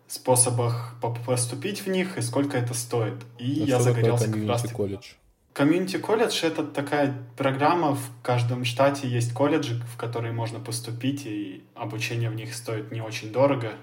способах 0.07 0.95
поступить 1.25 1.81
в 1.81 1.87
них 1.87 2.17
и 2.17 2.21
сколько 2.21 2.57
это 2.57 2.73
стоит. 2.73 3.25
И 3.37 3.63
а 3.63 3.65
я 3.65 3.79
загорелся 3.79 4.31
как 4.31 4.47
раз... 4.47 4.71
колледж? 4.71 5.13
Комьюнити 5.51 5.97
колледж— 5.97 6.41
это 6.43 6.63
такая 6.63 7.15
программа, 7.37 7.95
в 7.95 8.09
каждом 8.21 8.65
штате 8.65 9.07
есть 9.07 9.33
колледжи, 9.33 9.81
в 9.93 9.97
которые 9.97 10.33
можно 10.33 10.59
поступить, 10.59 11.25
и 11.25 11.63
обучение 11.75 12.29
в 12.29 12.35
них 12.35 12.53
стоит 12.53 12.91
не 12.91 13.01
очень 13.01 13.31
дорого. 13.31 13.73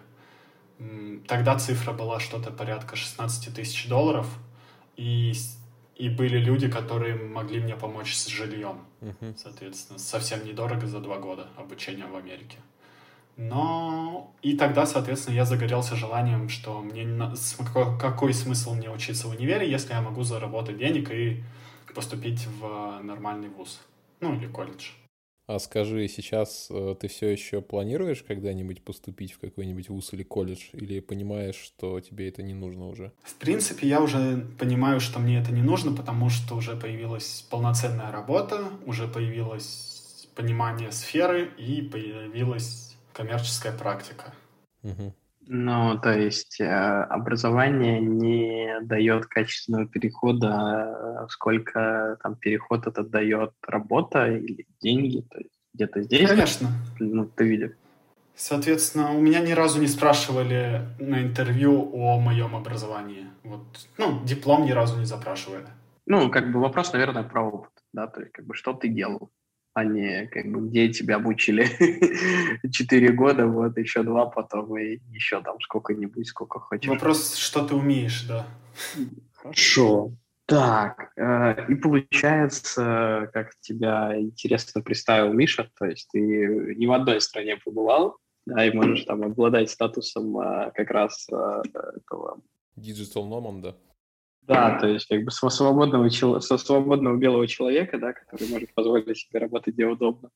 Тогда 1.26 1.58
цифра 1.58 1.92
была 1.92 2.20
что-то 2.20 2.50
порядка 2.50 2.96
16 2.96 3.54
тысяч 3.54 3.88
долларов, 3.88 4.26
и, 4.96 5.32
и 5.96 6.08
были 6.08 6.38
люди, 6.38 6.68
которые 6.68 7.14
могли 7.14 7.60
мне 7.60 7.76
помочь 7.76 8.14
с 8.14 8.26
жильем. 8.26 8.80
Uh-huh. 9.00 9.34
Соответственно, 9.36 9.98
совсем 9.98 10.44
недорого 10.44 10.86
за 10.86 11.00
два 11.00 11.18
года 11.18 11.48
обучения 11.56 12.06
в 12.06 12.16
Америке. 12.16 12.58
Но 13.36 14.34
и 14.42 14.56
тогда, 14.56 14.86
соответственно, 14.86 15.34
я 15.34 15.44
загорелся 15.44 15.96
желанием, 15.96 16.48
что 16.48 16.80
мне 16.80 17.06
какой, 17.58 17.98
какой 17.98 18.34
смысл 18.34 18.74
мне 18.74 18.90
учиться 18.90 19.28
в 19.28 19.30
универе, 19.30 19.70
если 19.70 19.92
я 19.92 20.02
могу 20.02 20.22
заработать 20.22 20.78
денег 20.78 21.10
и 21.10 21.42
поступить 21.94 22.46
в 22.60 23.00
нормальный 23.02 23.48
вуз, 23.48 23.80
ну 24.20 24.34
или 24.34 24.46
колледж. 24.46 24.90
А 25.48 25.58
скажи, 25.58 26.06
сейчас 26.08 26.68
э, 26.70 26.94
ты 26.98 27.08
все 27.08 27.28
еще 27.28 27.60
планируешь 27.60 28.22
когда-нибудь 28.22 28.82
поступить 28.84 29.32
в 29.32 29.38
какой-нибудь 29.40 29.88
вуз 29.88 30.12
или 30.12 30.22
колледж, 30.22 30.68
или 30.72 31.00
понимаешь, 31.00 31.56
что 31.56 32.00
тебе 32.00 32.28
это 32.28 32.42
не 32.42 32.54
нужно 32.54 32.86
уже? 32.88 33.12
В 33.22 33.34
принципе, 33.34 33.88
я 33.88 34.00
уже 34.00 34.46
понимаю, 34.58 35.00
что 35.00 35.18
мне 35.18 35.38
это 35.40 35.52
не 35.52 35.62
нужно, 35.62 35.94
потому 35.94 36.30
что 36.30 36.54
уже 36.54 36.76
появилась 36.76 37.44
полноценная 37.50 38.12
работа, 38.12 38.68
уже 38.86 39.08
появилось 39.08 40.28
понимание 40.36 40.92
сферы 40.92 41.50
и 41.58 41.82
появилась 41.82 42.91
коммерческая 43.12 43.72
практика. 43.72 44.32
Угу. 44.82 45.14
Ну, 45.46 45.98
то 45.98 46.16
есть 46.16 46.60
э, 46.60 46.66
образование 46.66 48.00
не 48.00 48.80
дает 48.82 49.26
качественного 49.26 49.86
перехода, 49.86 51.26
сколько 51.30 52.16
там 52.22 52.36
переход 52.36 52.86
этот 52.86 53.10
дает 53.10 53.52
работа 53.66 54.28
или 54.28 54.66
деньги, 54.80 55.26
то 55.28 55.38
есть 55.38 55.50
где-то 55.74 56.02
здесь. 56.02 56.28
Конечно. 56.28 56.68
Ну, 57.00 57.26
ты 57.26 57.48
видишь. 57.48 57.72
Соответственно, 58.34 59.12
у 59.12 59.20
меня 59.20 59.40
ни 59.40 59.52
разу 59.52 59.80
не 59.80 59.88
спрашивали 59.88 60.88
на 60.98 61.22
интервью 61.22 61.90
о 61.92 62.18
моем 62.18 62.56
образовании. 62.56 63.26
Вот, 63.42 63.64
ну, 63.98 64.24
диплом 64.24 64.64
ни 64.64 64.70
разу 64.70 64.98
не 64.98 65.04
запрашивали. 65.04 65.66
Ну, 66.06 66.30
как 66.30 66.50
бы 66.50 66.60
вопрос, 66.60 66.92
наверное, 66.92 67.24
про 67.24 67.42
опыт, 67.42 67.72
да, 67.92 68.06
то 68.06 68.20
есть 68.20 68.32
как 68.32 68.46
бы 68.46 68.54
что 68.54 68.72
ты 68.72 68.88
делал 68.88 69.30
а 69.74 69.84
не 69.84 70.26
как 70.26 70.50
бы 70.50 70.68
где 70.68 70.88
тебя 70.92 71.16
обучили 71.16 71.66
четыре 72.70 73.12
года, 73.12 73.46
вот 73.46 73.76
еще 73.78 74.02
два 74.02 74.26
потом 74.26 74.76
и 74.76 74.98
еще 75.10 75.40
там 75.42 75.60
сколько-нибудь, 75.60 76.26
сколько 76.26 76.60
хочешь. 76.60 76.88
Вопрос, 76.88 77.36
что 77.36 77.66
ты 77.66 77.74
умеешь, 77.74 78.26
да. 78.28 78.46
Хорошо. 79.32 80.12
Так, 80.46 81.12
э, 81.16 81.66
и 81.68 81.74
получается, 81.76 83.30
как 83.32 83.52
тебя 83.60 84.18
интересно 84.20 84.82
представил 84.82 85.32
Миша, 85.32 85.70
то 85.78 85.86
есть 85.86 86.08
ты 86.12 86.74
ни 86.76 86.84
в 86.84 86.92
одной 86.92 87.20
стране 87.20 87.56
побывал, 87.64 88.18
да, 88.44 88.66
и 88.66 88.72
можешь 88.72 89.04
там 89.04 89.22
обладать 89.22 89.70
статусом 89.70 90.38
э, 90.38 90.72
как 90.74 90.90
раз 90.90 91.26
э, 91.32 91.62
этого... 91.96 92.40
Digital 92.76 93.28
Nomad, 93.28 93.60
да? 93.62 93.76
Да, 94.46 94.76
то 94.78 94.88
есть 94.88 95.06
как 95.06 95.22
бы 95.22 95.30
со 95.30 95.48
свободного, 95.50 96.08
со 96.08 96.58
свободного 96.58 97.16
белого 97.16 97.46
человека, 97.46 97.98
да, 97.98 98.12
который 98.12 98.48
может 98.48 98.74
позволить 98.74 99.16
себе 99.16 99.38
работать 99.38 99.74
где 99.74 99.86
удобно. 99.86 100.30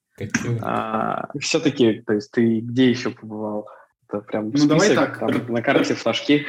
А, 0.62 1.28
все-таки, 1.40 2.02
то 2.06 2.12
есть 2.14 2.30
ты 2.30 2.60
где 2.60 2.88
еще 2.88 3.10
побывал? 3.10 3.68
Это 4.08 4.20
прям 4.20 4.50
ну, 4.50 4.50
список, 4.50 4.68
давай 4.68 4.94
так. 4.94 5.18
Там, 5.18 5.52
на 5.52 5.60
карте 5.60 5.94
флажки. 5.94 6.46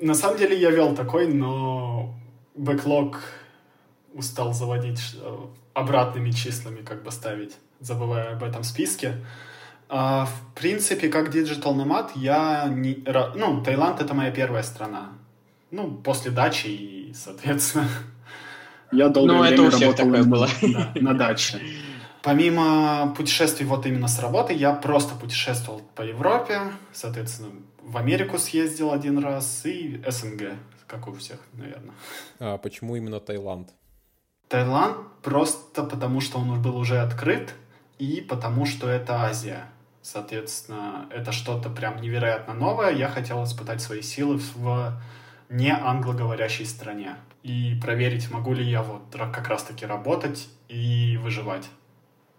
На 0.00 0.14
самом 0.14 0.38
деле 0.38 0.58
я 0.58 0.70
вел 0.70 0.94
такой, 0.94 1.26
но 1.26 2.14
бэклог 2.54 3.20
устал 4.14 4.54
заводить 4.54 5.16
обратными 5.74 6.30
числами, 6.30 6.82
как 6.82 7.02
бы 7.02 7.10
ставить, 7.10 7.56
забывая 7.80 8.32
об 8.32 8.42
этом 8.42 8.62
списке. 8.62 9.16
А, 9.90 10.26
в 10.26 10.54
принципе, 10.54 11.08
как 11.08 11.34
Digital 11.34 11.74
Nomad, 11.74 12.10
я 12.14 12.68
не... 12.68 13.04
Ну, 13.34 13.62
Таиланд— 13.62 14.00
это 14.02 14.14
моя 14.14 14.30
первая 14.30 14.62
страна 14.62 15.12
ну, 15.70 15.90
после 15.96 16.30
дачи 16.30 16.66
и, 16.66 17.12
соответственно, 17.14 17.88
я 18.92 19.08
долгое 19.08 19.34
ну, 19.34 19.42
время 19.42 19.54
это 19.54 19.70
работал 19.70 19.94
такое 19.94 20.24
было. 20.24 20.48
Да, 20.62 20.92
на 20.94 21.14
даче. 21.14 21.60
Помимо 22.22 23.14
путешествий 23.16 23.66
вот 23.66 23.86
именно 23.86 24.08
с 24.08 24.18
работы, 24.18 24.52
я 24.52 24.72
просто 24.72 25.14
путешествовал 25.14 25.82
по 25.94 26.02
Европе, 26.02 26.60
соответственно, 26.92 27.50
в 27.82 27.96
Америку 27.96 28.38
съездил 28.38 28.92
один 28.92 29.18
раз 29.18 29.64
и 29.64 30.02
СНГ, 30.06 30.54
как 30.86 31.08
у 31.08 31.12
всех, 31.12 31.38
наверное. 31.52 31.94
А 32.38 32.58
почему 32.58 32.96
именно 32.96 33.20
Таиланд? 33.20 33.70
Таиланд 34.48 34.96
просто 35.22 35.84
потому, 35.84 36.20
что 36.20 36.38
он 36.38 36.60
был 36.60 36.76
уже 36.76 36.98
открыт, 36.98 37.54
и 37.98 38.20
потому 38.20 38.66
что 38.66 38.88
это 38.88 39.22
Азия. 39.22 39.66
Соответственно, 40.02 41.06
это 41.10 41.32
что-то 41.32 41.68
прям 41.68 42.00
невероятно 42.00 42.54
новое. 42.54 42.92
Я 42.92 43.08
хотел 43.08 43.44
испытать 43.44 43.82
свои 43.82 44.02
силы 44.02 44.38
в 44.38 44.92
не 45.48 45.72
англоговорящей 45.72 46.66
стране. 46.66 47.16
И 47.42 47.78
проверить, 47.80 48.30
могу 48.30 48.52
ли 48.52 48.64
я 48.64 48.82
вот 48.82 49.02
как 49.10 49.48
раз-таки 49.48 49.86
работать 49.86 50.48
и 50.68 51.18
выживать 51.22 51.68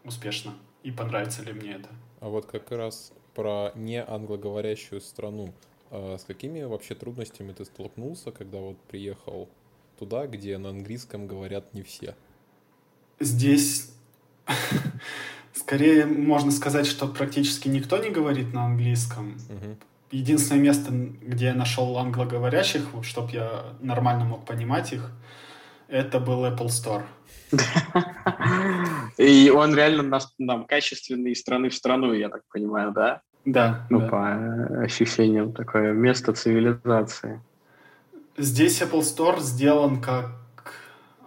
успешно. 0.04 0.54
И 0.84 0.92
понравится 0.92 1.44
ли 1.44 1.54
мне 1.54 1.74
это. 1.74 1.90
А 2.20 2.30
вот 2.30 2.46
как 2.46 2.72
раз 2.72 3.12
про 3.34 3.72
не 3.76 4.04
англоговорящую 4.04 5.02
страну. 5.02 5.54
А 5.92 6.18
с 6.18 6.24
какими 6.24 6.62
вообще 6.64 6.96
трудностями 6.96 7.54
ты 7.54 7.66
столкнулся, 7.66 8.32
когда 8.32 8.60
вот 8.60 8.78
приехал 8.84 9.50
туда, 9.98 10.28
где 10.28 10.58
на 10.58 10.70
английском 10.70 11.28
говорят 11.28 11.74
не 11.74 11.84
все? 11.84 12.16
Здесь 13.20 13.92
скорее 15.54 16.06
можно 16.06 16.52
сказать, 16.52 16.86
что 16.86 17.08
практически 17.08 17.68
никто 17.68 17.98
не 17.98 18.10
говорит 18.10 18.54
на 18.54 18.66
английском. 18.66 19.38
Угу. 19.50 19.78
Единственное 20.12 20.62
место, 20.62 20.92
где 20.92 21.48
я 21.48 21.54
нашел 21.54 21.98
англоговорящих, 21.98 22.88
чтобы 23.04 23.32
я 23.32 23.64
нормально 23.80 24.26
мог 24.26 24.46
понимать 24.46 24.92
их, 24.94 25.12
это 25.88 26.20
был 26.20 26.46
Apple 26.46 26.68
Store. 26.68 27.04
И 29.18 29.50
он 29.50 29.76
реально 29.76 30.20
нам 30.38 30.66
качественный 30.66 31.32
из 31.32 31.40
страны 31.40 31.70
в 31.70 31.76
страну, 31.76 32.14
я 32.14 32.30
так 32.30 32.42
понимаю, 32.52 32.92
да? 32.92 33.22
Да. 33.46 33.86
Ну, 33.90 34.00
да. 34.00 34.08
по 34.08 34.84
ощущениям, 34.84 35.54
такое 35.54 35.94
место 35.94 36.34
цивилизации. 36.34 37.42
Здесь 38.38 38.82
Apple 38.82 39.02
Store 39.02 39.40
сделан 39.40 40.02
как 40.02 40.32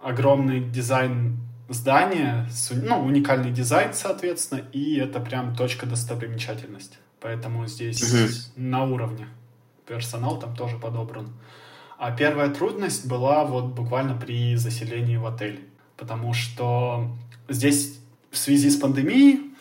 огромный 0.01 0.59
дизайн 0.61 1.37
здания, 1.69 2.47
ну, 2.71 3.03
уникальный 3.03 3.51
дизайн, 3.51 3.93
соответственно, 3.93 4.61
и 4.71 4.97
это 4.97 5.19
прям 5.19 5.55
точка 5.55 5.85
достопримечательности. 5.85 6.97
Поэтому 7.23 7.65
здесь 7.67 8.03
угу. 8.03 8.31
на 8.57 8.83
уровне. 8.83 9.27
Персонал 9.87 10.39
там 10.39 10.55
тоже 10.55 10.77
подобран. 10.77 11.29
А 11.97 12.11
первая 12.11 12.49
трудность 12.49 13.07
была 13.07 13.45
вот 13.45 13.67
буквально 13.67 14.13
при 14.13 14.55
заселении 14.57 15.15
в 15.15 15.25
отель. 15.25 15.61
Потому 15.95 16.33
что 16.33 17.07
здесь 17.47 17.97
в 18.29 18.37
связи 18.37 18.69
с 18.69 18.75
пандемией 18.75 19.53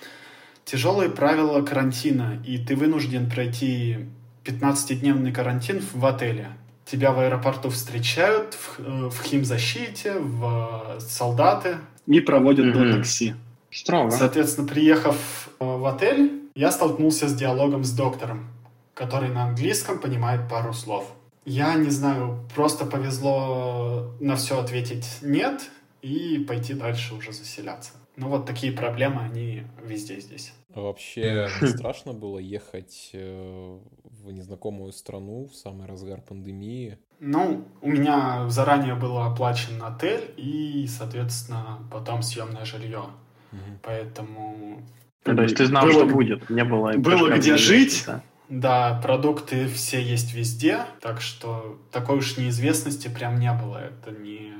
тяжелые 0.64 1.08
правила 1.08 1.62
карантина, 1.62 2.42
и 2.44 2.58
ты 2.58 2.74
вынужден 2.74 3.30
пройти 3.30 4.08
15-дневный 4.44 5.30
карантин 5.32 5.80
в 5.92 6.04
отеле. 6.04 6.48
Тебя 6.84 7.12
в 7.12 7.20
аэропорту 7.20 7.70
встречают, 7.70 8.54
в, 8.54 8.80
э, 8.80 9.08
в 9.08 9.22
химзащите, 9.22 10.18
в 10.18 10.98
солдаты. 10.98 11.76
И 12.08 12.20
проводят 12.20 12.66
mm-hmm. 12.66 12.90
до 12.90 12.96
такси. 12.96 13.34
Строго. 13.70 14.10
Соответственно, 14.10 14.66
приехав 14.66 15.48
э, 15.60 15.64
в 15.64 15.86
отель, 15.86 16.41
я 16.54 16.70
столкнулся 16.70 17.28
с 17.28 17.34
диалогом 17.34 17.84
с 17.84 17.92
доктором, 17.92 18.48
который 18.94 19.28
на 19.28 19.44
английском 19.44 19.98
понимает 19.98 20.48
пару 20.48 20.72
слов. 20.72 21.10
Я 21.44 21.74
не 21.74 21.90
знаю, 21.90 22.48
просто 22.54 22.84
повезло 22.86 24.14
на 24.20 24.36
все 24.36 24.60
ответить 24.60 25.06
«нет» 25.22 25.70
и 26.00 26.38
пойти 26.46 26.74
дальше 26.74 27.14
уже 27.14 27.32
заселяться. 27.32 27.92
Ну 28.16 28.28
вот 28.28 28.46
такие 28.46 28.72
проблемы, 28.72 29.22
они 29.22 29.62
везде 29.82 30.20
здесь. 30.20 30.52
А 30.74 30.80
вообще 30.80 31.48
страшно 31.66 32.12
было 32.12 32.38
ехать 32.38 33.10
э, 33.12 33.78
в 34.04 34.30
незнакомую 34.30 34.92
страну 34.92 35.48
в 35.50 35.54
самый 35.54 35.86
разгар 35.86 36.20
пандемии? 36.20 36.98
Ну, 37.18 37.64
у 37.80 37.88
меня 37.88 38.48
заранее 38.48 38.94
был 38.94 39.18
оплачен 39.18 39.82
отель 39.82 40.34
и, 40.36 40.86
соответственно, 40.86 41.88
потом 41.90 42.22
съемное 42.22 42.64
жилье. 42.64 43.04
Угу. 43.52 43.78
Поэтому 43.82 44.82
то 45.22 45.42
есть 45.42 45.56
ты 45.56 45.66
знал, 45.66 45.84
было, 45.84 45.92
что 45.92 46.06
будет, 46.06 46.50
не 46.50 46.64
было... 46.64 46.92
Было 46.92 47.30
где 47.36 47.56
жить, 47.56 48.04
да? 48.06 48.22
да, 48.48 49.00
продукты 49.02 49.68
все 49.68 50.02
есть 50.02 50.34
везде, 50.34 50.80
так 51.00 51.20
что 51.20 51.78
такой 51.90 52.18
уж 52.18 52.36
неизвестности 52.36 53.08
прям 53.08 53.38
не 53.38 53.52
было. 53.52 53.78
Это 53.78 54.10
не 54.10 54.52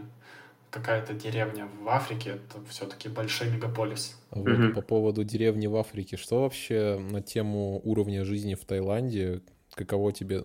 какая-то 0.71 1.13
деревня 1.13 1.69
в 1.83 1.89
Африке, 1.89 2.31
это 2.31 2.65
все-таки 2.69 3.09
большой 3.09 3.51
мегаполис. 3.51 4.19
Вот 4.31 4.49
угу. 4.49 4.73
по 4.73 4.81
поводу 4.81 5.23
деревни 5.23 5.67
в 5.67 5.77
Африке, 5.77 6.17
что 6.17 6.43
вообще 6.43 6.99
на 6.99 7.21
тему 7.21 7.81
уровня 7.85 8.25
жизни 8.25 8.55
в 8.55 8.65
Таиланде, 8.65 9.43
каково 9.75 10.13
тебе 10.13 10.45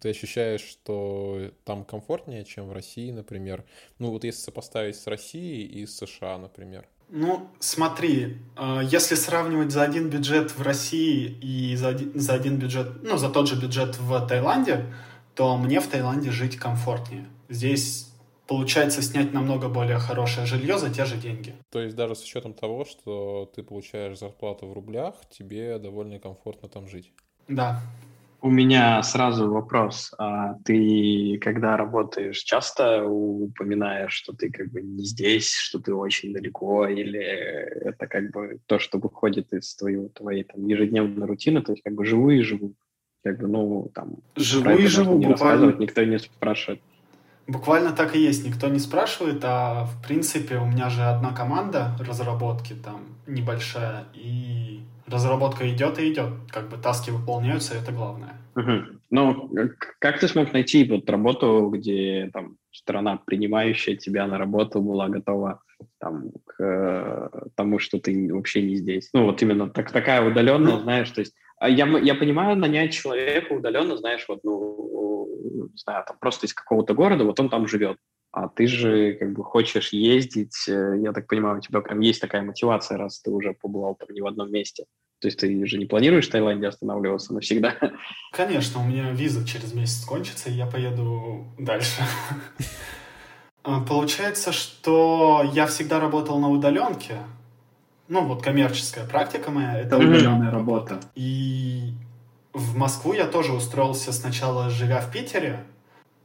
ты 0.00 0.10
ощущаешь, 0.10 0.62
что 0.62 1.52
там 1.64 1.84
комфортнее, 1.84 2.44
чем 2.44 2.68
в 2.68 2.72
России, 2.72 3.12
например? 3.12 3.64
Ну 4.00 4.10
вот 4.10 4.24
если 4.24 4.40
сопоставить 4.40 4.96
с 4.96 5.06
Россией 5.06 5.64
и 5.64 5.86
с 5.86 5.96
США, 5.96 6.38
например. 6.38 6.88
Ну, 7.14 7.46
смотри, 7.60 8.38
э, 8.56 8.80
если 8.84 9.16
сравнивать 9.16 9.70
за 9.70 9.82
один 9.82 10.08
бюджет 10.08 10.56
в 10.56 10.62
России 10.62 11.26
и 11.42 11.76
за 11.76 11.88
один, 11.88 12.18
за 12.18 12.32
один 12.32 12.56
бюджет, 12.56 13.02
ну, 13.02 13.18
за 13.18 13.28
тот 13.28 13.48
же 13.48 13.60
бюджет 13.60 13.98
в 13.98 14.26
Таиланде, 14.26 14.86
то 15.34 15.58
мне 15.58 15.80
в 15.80 15.88
Таиланде 15.88 16.30
жить 16.30 16.56
комфортнее. 16.56 17.26
Здесь 17.50 18.10
получается 18.46 19.02
снять 19.02 19.34
намного 19.34 19.68
более 19.68 19.98
хорошее 19.98 20.46
жилье 20.46 20.78
за 20.78 20.88
те 20.88 21.04
же 21.04 21.18
деньги. 21.18 21.54
То 21.70 21.80
есть 21.80 21.94
даже 21.94 22.14
с 22.14 22.22
учетом 22.22 22.54
того, 22.54 22.86
что 22.86 23.50
ты 23.54 23.62
получаешь 23.62 24.18
зарплату 24.18 24.66
в 24.66 24.72
рублях, 24.72 25.16
тебе 25.28 25.78
довольно 25.78 26.18
комфортно 26.18 26.70
там 26.70 26.88
жить? 26.88 27.12
Да. 27.46 27.82
У 28.42 28.50
меня 28.50 29.00
сразу 29.04 29.48
вопрос. 29.48 30.12
А 30.18 30.54
ты, 30.64 31.38
когда 31.40 31.76
работаешь, 31.76 32.38
часто 32.38 33.04
упоминаешь, 33.04 34.12
что 34.12 34.32
ты 34.32 34.50
как 34.50 34.72
бы 34.72 34.82
не 34.82 35.04
здесь, 35.04 35.54
что 35.54 35.78
ты 35.78 35.94
очень 35.94 36.32
далеко, 36.32 36.88
или 36.88 37.20
это 37.20 38.08
как 38.08 38.32
бы 38.32 38.58
то, 38.66 38.80
что 38.80 38.98
выходит 38.98 39.52
из 39.52 39.76
твоего, 39.76 40.08
твоей 40.08 40.42
там, 40.42 40.66
ежедневной 40.66 41.24
рутины, 41.24 41.62
то 41.62 41.70
есть 41.70 41.84
как 41.84 41.94
бы 41.94 42.04
живу 42.04 42.30
и 42.30 42.40
живу? 42.40 42.74
Как 43.22 43.38
бы, 43.38 43.46
ну, 43.46 43.88
там... 43.94 44.16
Живу 44.34 44.70
и 44.70 44.86
живу, 44.88 45.18
не 45.18 45.26
буквально. 45.26 45.76
Никто 45.78 46.02
не 46.02 46.18
спрашивает. 46.18 46.80
Буквально 47.46 47.92
так 47.92 48.14
и 48.14 48.20
есть, 48.20 48.46
никто 48.46 48.68
не 48.68 48.78
спрашивает, 48.78 49.40
а 49.44 49.84
в 49.84 50.06
принципе 50.06 50.58
у 50.58 50.66
меня 50.66 50.88
же 50.88 51.02
одна 51.02 51.32
команда 51.32 51.96
разработки 51.98 52.74
там 52.74 53.00
небольшая, 53.26 54.04
и 54.14 54.80
разработка 55.06 55.68
идет 55.70 55.98
и 55.98 56.12
идет, 56.12 56.30
как 56.50 56.68
бы 56.68 56.76
таски 56.76 57.10
выполняются, 57.10 57.74
это 57.74 57.92
главное. 57.92 58.34
Угу. 58.54 58.72
Ну, 59.10 59.50
как 59.98 60.20
ты 60.20 60.28
смог 60.28 60.52
найти 60.52 60.84
вот 60.84 61.08
работу, 61.10 61.70
где 61.72 62.30
там 62.32 62.56
страна, 62.70 63.18
принимающая 63.24 63.96
тебя 63.96 64.26
на 64.26 64.38
работу, 64.38 64.80
была 64.80 65.08
готова 65.08 65.60
там, 65.98 66.30
к 66.46 66.62
э, 66.62 67.28
тому, 67.54 67.78
что 67.78 67.98
ты 67.98 68.32
вообще 68.32 68.62
не 68.62 68.76
здесь? 68.76 69.10
Ну, 69.12 69.26
вот 69.26 69.42
именно 69.42 69.68
так, 69.68 69.90
такая 69.90 70.22
удаленная, 70.22 70.76
ну, 70.76 70.80
знаешь, 70.80 71.10
то 71.10 71.20
есть 71.20 71.34
а 71.62 71.68
я, 71.68 71.86
я 71.98 72.16
понимаю, 72.16 72.56
нанять 72.56 72.92
человека 72.92 73.52
удаленно, 73.52 73.96
знаешь, 73.96 74.24
вот, 74.26 74.40
ну, 74.42 75.11
не 75.32 75.76
знаю, 75.76 76.04
там 76.06 76.16
просто 76.18 76.46
из 76.46 76.54
какого-то 76.54 76.94
города, 76.94 77.24
вот 77.24 77.38
он 77.40 77.48
там 77.48 77.66
живет. 77.66 77.98
А 78.32 78.48
ты 78.48 78.66
же 78.66 79.12
как 79.14 79.32
бы 79.32 79.44
хочешь 79.44 79.92
ездить, 79.92 80.66
э, 80.66 80.96
я 81.00 81.12
так 81.12 81.26
понимаю, 81.26 81.58
у 81.58 81.60
тебя 81.60 81.80
прям 81.82 82.00
есть 82.00 82.20
такая 82.20 82.42
мотивация, 82.42 82.96
раз 82.96 83.20
ты 83.20 83.30
уже 83.30 83.52
побывал 83.52 83.94
там 83.94 84.08
не 84.10 84.22
в 84.22 84.26
одном 84.26 84.50
месте. 84.50 84.86
То 85.20 85.28
есть 85.28 85.38
ты 85.38 85.66
же 85.66 85.78
не 85.78 85.86
планируешь 85.86 86.26
в 86.26 86.30
Таиланде 86.30 86.66
останавливаться 86.66 87.34
навсегда? 87.34 87.76
Конечно, 88.32 88.80
у 88.80 88.84
меня 88.84 89.10
виза 89.12 89.46
через 89.46 89.74
месяц 89.74 90.04
кончится, 90.04 90.50
и 90.50 90.54
я 90.54 90.66
поеду 90.66 91.46
дальше. 91.58 92.02
А, 93.64 93.80
получается, 93.80 94.50
что 94.50 95.48
я 95.54 95.66
всегда 95.66 96.00
работал 96.00 96.40
на 96.40 96.50
удаленке. 96.50 97.18
Ну, 98.08 98.26
вот 98.26 98.42
коммерческая 98.42 99.06
практика 99.06 99.52
моя— 99.52 99.78
это 99.80 99.98
удаленная 99.98 100.50
работа. 100.50 100.98
И 101.14 101.92
в 102.52 102.76
Москву 102.76 103.12
я 103.12 103.26
тоже 103.26 103.52
устроился 103.52 104.12
сначала, 104.12 104.70
живя 104.70 105.00
в 105.00 105.10
Питере. 105.10 105.64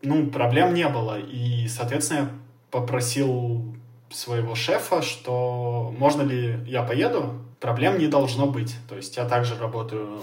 Ну, 0.01 0.27
проблем 0.27 0.73
не 0.73 0.87
было. 0.87 1.19
И, 1.19 1.67
соответственно, 1.67 2.19
я 2.19 2.29
попросил 2.71 3.75
своего 4.09 4.55
шефа, 4.55 5.01
что 5.01 5.93
можно 5.97 6.21
ли 6.21 6.59
я 6.65 6.83
поеду, 6.83 7.41
проблем 7.59 7.97
не 7.97 8.07
должно 8.07 8.47
быть. 8.47 8.75
То 8.87 8.95
есть 8.95 9.17
я 9.17 9.25
также 9.25 9.57
работаю 9.57 10.21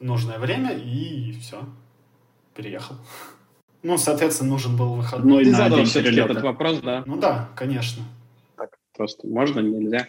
нужное 0.00 0.38
время 0.38 0.72
и 0.72 1.32
все, 1.40 1.62
переехал. 2.54 2.96
Ну, 3.82 3.98
соответственно, 3.98 4.50
нужен 4.50 4.76
был 4.76 4.94
выходной 4.94 5.38
ну, 5.38 5.44
ты 5.44 5.50
на 5.50 5.56
задал 5.56 5.84
все-таки 5.84 6.20
этот 6.20 6.42
вопрос, 6.42 6.80
да? 6.80 7.02
Ну 7.06 7.16
да, 7.16 7.50
конечно. 7.54 8.02
Так, 8.56 8.70
просто 8.96 9.26
можно, 9.26 9.60
нельзя? 9.60 10.06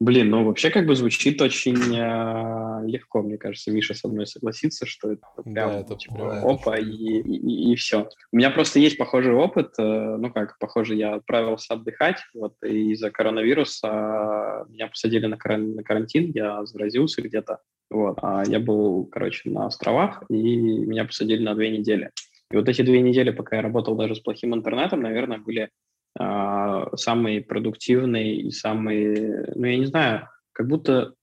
Блин, 0.00 0.30
ну 0.30 0.44
вообще 0.44 0.70
как 0.70 0.86
бы 0.86 0.96
звучит 0.96 1.42
очень 1.42 1.76
э, 1.94 2.86
легко, 2.88 3.20
мне 3.20 3.36
кажется, 3.36 3.70
Миша 3.70 3.92
со 3.92 4.08
мной 4.08 4.26
согласится, 4.26 4.86
что 4.86 5.12
это 5.12 5.26
прям 5.44 5.54
да, 5.54 5.80
это 5.80 5.94
типа, 5.94 6.14
прям, 6.14 6.46
опа 6.46 6.78
и, 6.78 6.86
и, 6.86 7.72
и 7.72 7.76
все. 7.76 8.08
У 8.32 8.38
меня 8.38 8.48
просто 8.48 8.78
есть 8.78 8.96
похожий 8.96 9.34
опыт, 9.34 9.74
э, 9.78 9.82
ну 9.82 10.32
как, 10.32 10.58
похоже, 10.58 10.94
я 10.94 11.16
отправился 11.16 11.74
отдыхать, 11.74 12.16
вот, 12.32 12.54
из-за 12.62 13.10
коронавируса 13.10 14.64
меня 14.70 14.88
посадили 14.88 15.26
на, 15.26 15.36
каран, 15.36 15.74
на 15.74 15.82
карантин, 15.82 16.32
я 16.34 16.64
заразился 16.64 17.20
где-то, 17.20 17.58
вот, 17.90 18.18
а 18.22 18.42
я 18.46 18.58
был, 18.58 19.04
короче, 19.04 19.50
на 19.50 19.66
островах, 19.66 20.24
и 20.30 20.56
меня 20.56 21.04
посадили 21.04 21.42
на 21.42 21.54
две 21.54 21.76
недели. 21.76 22.10
И 22.50 22.56
вот 22.56 22.68
эти 22.70 22.80
две 22.80 23.02
недели, 23.02 23.30
пока 23.30 23.56
я 23.56 23.62
работал 23.62 23.94
даже 23.96 24.14
с 24.14 24.20
плохим 24.20 24.54
интернетом, 24.54 25.02
наверное, 25.02 25.38
были 25.38 25.60
а, 25.62 25.89
самый 26.16 27.40
продуктивный 27.40 28.36
и 28.36 28.50
самый, 28.50 29.54
ну, 29.54 29.64
я 29.64 29.76
не 29.78 29.86
знаю, 29.86 30.28
как 30.52 30.66
будто 30.66 31.14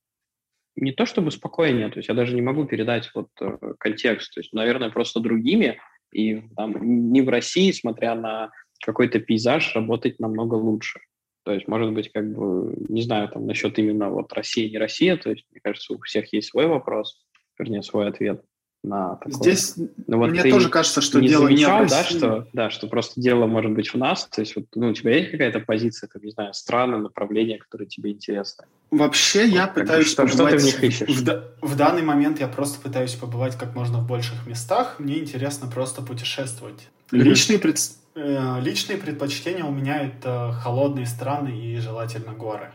не 0.77 0.91
то 0.91 1.05
чтобы 1.05 1.31
спокойнее, 1.31 1.89
то 1.89 1.97
есть 1.97 2.07
я 2.07 2.15
даже 2.15 2.35
не 2.35 2.41
могу 2.41 2.65
передать 2.65 3.11
вот 3.13 3.29
э, 3.41 3.57
контекст, 3.79 4.33
то 4.33 4.39
есть, 4.39 4.53
наверное, 4.53 4.89
просто 4.89 5.19
другими, 5.19 5.79
И 6.13 6.43
там 6.55 7.11
не 7.11 7.21
в 7.21 7.29
России, 7.29 7.71
смотря 7.71 8.15
на 8.15 8.51
какой-то 8.85 9.19
пейзаж, 9.19 9.75
работать 9.75 10.19
намного 10.19 10.53
лучше. 10.55 10.99
То 11.43 11.53
есть, 11.53 11.67
может 11.67 11.93
быть, 11.93 12.11
как 12.11 12.31
бы, 12.31 12.75
не 12.89 13.01
знаю, 13.01 13.29
там, 13.29 13.45
насчет 13.47 13.77
именно 13.79 14.09
вот 14.09 14.31
Россия, 14.33 14.69
не 14.69 14.77
Россия, 14.77 15.17
то 15.17 15.31
есть, 15.31 15.45
мне 15.51 15.59
кажется, 15.63 15.93
у 15.93 16.01
всех 16.01 16.31
есть 16.31 16.49
свой 16.49 16.67
вопрос, 16.67 17.25
вернее, 17.57 17.81
свой 17.81 18.07
ответ 18.07 18.43
на 18.83 19.15
такое. 19.15 19.33
Здесь 19.33 19.75
ну, 20.07 20.17
вот 20.17 20.29
мне 20.31 20.43
тоже 20.43 20.69
кажется, 20.69 21.01
что 21.01 21.19
не 21.19 21.27
дело 21.27 21.45
замечал, 21.45 21.83
не 21.83 21.89
да, 21.89 22.03
что, 22.03 22.47
да, 22.53 22.69
что 22.69 22.87
просто 22.87 23.19
дело 23.19 23.45
может 23.45 23.71
быть 23.71 23.93
в 23.93 23.97
нас, 23.97 24.25
то 24.25 24.41
есть 24.41 24.55
вот, 24.55 24.65
ну, 24.75 24.89
у 24.89 24.93
тебя 24.93 25.15
есть 25.15 25.31
какая-то 25.31 25.59
позиция, 25.59 26.07
там, 26.07 26.21
не 26.23 26.31
знаю, 26.31 26.53
страны, 26.53 26.97
направления, 26.97 27.57
которые 27.57 27.87
тебе 27.87 28.11
интересны? 28.11 28.65
Вообще 28.91 29.45
вот, 29.45 29.53
я 29.53 29.67
пытаюсь 29.67 30.07
что, 30.07 30.25
побывать... 30.25 30.59
Что 30.59 30.59
ты 30.59 30.63
в 30.63 30.65
них 30.65 30.83
ищешь? 30.83 31.09
В, 31.09 31.43
в 31.61 31.75
данный 31.75 32.03
момент 32.03 32.39
я 32.39 32.47
просто 32.47 32.79
пытаюсь 32.79 33.13
побывать 33.13 33.57
как 33.57 33.75
можно 33.75 33.99
в 33.99 34.07
больших 34.07 34.47
местах, 34.47 34.95
мне 34.99 35.19
интересно 35.19 35.67
просто 35.67 36.01
путешествовать. 36.01 36.87
Mm-hmm. 37.11 37.17
Личные, 37.17 37.59
пред... 37.59 37.77
Э, 38.15 38.59
личные 38.61 38.97
предпочтения 38.97 39.63
у 39.63 39.71
меня 39.71 40.01
это 40.01 40.53
холодные 40.61 41.05
страны 41.05 41.49
и 41.49 41.77
желательно 41.77 42.33
горы. 42.33 42.71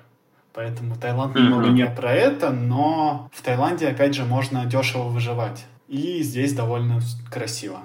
Поэтому 0.54 0.96
Таиланд 0.96 1.34
немного 1.34 1.68
mm-hmm. 1.68 1.72
не 1.72 1.86
про 1.86 2.12
это, 2.12 2.50
но 2.50 3.30
в 3.32 3.40
Таиланде, 3.40 3.88
опять 3.88 4.14
же, 4.14 4.24
можно 4.24 4.66
дешево 4.66 5.04
выживать. 5.04 5.64
И 5.92 6.22
здесь 6.22 6.54
довольно 6.54 7.00
красиво. 7.30 7.80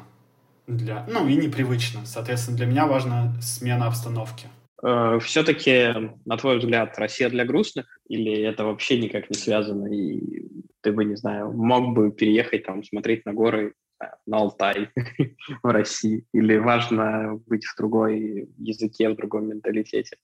Для, 0.65 1.05
ну 1.09 1.27
и 1.27 1.35
непривычно. 1.35 2.05
Соответственно, 2.05 2.55
для 2.55 2.65
меня 2.65 2.87
важна 2.87 3.33
смена 3.41 3.87
обстановки. 3.87 4.47
Э, 4.81 5.19
Все-таки, 5.21 5.93
на 6.23 6.37
твой 6.37 6.59
взгляд, 6.59 6.97
Россия 6.97 7.29
для 7.29 7.43
грустных? 7.43 7.99
Или 8.07 8.31
это 8.43 8.63
вообще 8.63 8.97
никак 8.97 9.29
не 9.29 9.35
связано? 9.35 9.87
И 9.87 10.21
ты 10.79 10.93
бы, 10.93 11.03
не 11.03 11.17
знаю, 11.17 11.51
мог 11.51 11.93
бы 11.93 12.09
переехать 12.13 12.65
там, 12.65 12.81
смотреть 12.81 13.25
на 13.25 13.33
горы 13.33 13.73
на 14.25 14.37
Алтай 14.37 14.89
в 15.61 15.67
России? 15.67 16.23
Или 16.33 16.55
важно 16.55 17.41
быть 17.45 17.65
в 17.65 17.75
другой 17.75 18.47
языке, 18.57 19.09
в 19.09 19.17
другом 19.17 19.49
менталитете? 19.49 20.15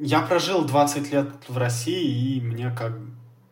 Я 0.00 0.22
прожил 0.22 0.64
20 0.64 1.12
лет 1.12 1.28
в 1.46 1.56
России, 1.56 2.38
и 2.38 2.40
мне 2.40 2.74
как 2.76 2.94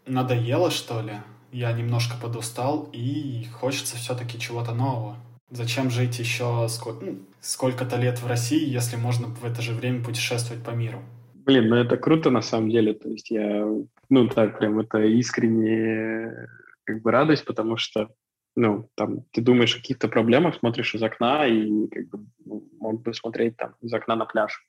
надоело, 0.06 0.72
что 0.72 1.02
ли 1.02 1.12
я 1.52 1.72
немножко 1.72 2.16
подустал, 2.20 2.88
и 2.92 3.46
хочется 3.52 3.96
все-таки 3.96 4.38
чего-то 4.38 4.72
нового. 4.72 5.16
Зачем 5.50 5.90
жить 5.90 6.18
еще 6.18 6.66
сколько, 6.68 7.04
ну, 7.04 7.18
сколько-то 7.40 7.96
лет 7.96 8.20
в 8.20 8.26
России, 8.26 8.68
если 8.68 8.96
можно 8.96 9.26
в 9.26 9.44
это 9.44 9.62
же 9.62 9.72
время 9.72 10.04
путешествовать 10.04 10.62
по 10.62 10.70
миру? 10.70 11.00
Блин, 11.34 11.68
ну 11.68 11.76
это 11.76 11.96
круто 11.96 12.30
на 12.30 12.42
самом 12.42 12.70
деле. 12.70 12.94
То 12.94 13.08
есть 13.08 13.30
я, 13.30 13.66
ну 14.08 14.28
так 14.28 14.58
прям 14.58 14.78
это 14.78 14.98
искренне 15.02 16.46
как 16.84 17.02
бы 17.02 17.10
радость, 17.10 17.44
потому 17.44 17.76
что, 17.76 18.10
ну, 18.54 18.88
там, 18.94 19.22
ты 19.32 19.40
думаешь 19.40 19.74
о 19.74 19.78
каких-то 19.78 20.08
проблемах, 20.08 20.56
смотришь 20.56 20.94
из 20.94 21.02
окна 21.02 21.46
и 21.46 21.88
как 21.88 22.08
бы 22.08 22.26
ну, 22.44 22.68
мог 22.78 23.02
бы 23.02 23.12
смотреть 23.12 23.56
там 23.56 23.74
из 23.80 23.92
окна 23.92 24.16
на 24.16 24.26
пляж. 24.26 24.64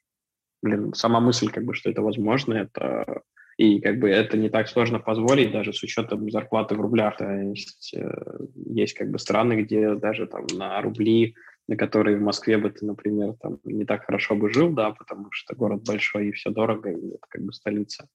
Блин, 0.63 0.93
сама 0.93 1.19
мысль, 1.19 1.49
как 1.49 1.65
бы, 1.65 1.73
что 1.73 1.89
это 1.89 2.01
возможно, 2.01 2.53
это 2.53 3.21
и 3.61 3.79
как 3.79 3.99
бы 3.99 4.09
это 4.09 4.37
не 4.37 4.49
так 4.49 4.67
сложно 4.67 4.99
позволить 4.99 5.51
даже 5.51 5.71
с 5.71 5.83
учетом 5.83 6.31
зарплаты 6.31 6.73
в 6.73 6.81
рублях. 6.81 7.17
То 7.17 7.31
есть 7.31 7.93
э, 7.93 8.09
есть 8.55 8.95
как 8.95 9.11
бы 9.11 9.19
страны, 9.19 9.61
где 9.61 9.93
даже 9.93 10.25
там 10.25 10.47
на 10.53 10.81
рубли, 10.81 11.35
на 11.67 11.75
которые 11.75 12.17
в 12.17 12.21
Москве 12.21 12.57
бы 12.57 12.71
ты, 12.71 12.83
например, 12.83 13.35
там 13.39 13.59
не 13.63 13.85
так 13.85 14.05
хорошо 14.05 14.35
бы 14.35 14.51
жил, 14.51 14.71
да, 14.71 14.89
потому 14.91 15.27
что 15.29 15.55
город 15.55 15.83
большой 15.85 16.29
и 16.29 16.31
все 16.31 16.49
дорого, 16.49 16.89
и 16.89 17.09
это 17.09 17.25
как 17.29 17.43
бы 17.43 17.53
столица. 17.53 18.07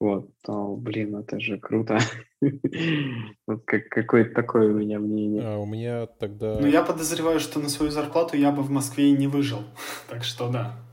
Вот, 0.00 0.30
то, 0.42 0.76
блин, 0.76 1.16
это 1.16 1.38
же 1.38 1.58
круто. 1.58 1.98
Вот 3.46 3.64
как, 3.66 3.88
какое-то 3.90 4.32
такое 4.32 4.72
у 4.72 4.74
меня 4.74 4.98
мнение. 4.98 5.42
А 5.44 5.58
у 5.58 5.66
меня 5.66 6.06
тогда... 6.06 6.58
Ну, 6.60 6.66
я 6.66 6.82
подозреваю, 6.82 7.40
что 7.40 7.60
на 7.60 7.68
свою 7.68 7.90
зарплату 7.90 8.36
я 8.36 8.52
бы 8.52 8.62
в 8.62 8.70
Москве 8.70 9.10
и 9.10 9.12
не 9.12 9.26
выжил. 9.26 9.64
Так 10.08 10.24
что 10.24 10.48
да. 10.48 10.87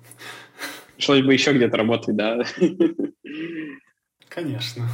Пришлось 0.95 1.21
бы 1.21 1.33
еще 1.33 1.53
где-то 1.53 1.77
работать, 1.77 2.15
да. 2.15 2.43
Конечно. 4.29 4.87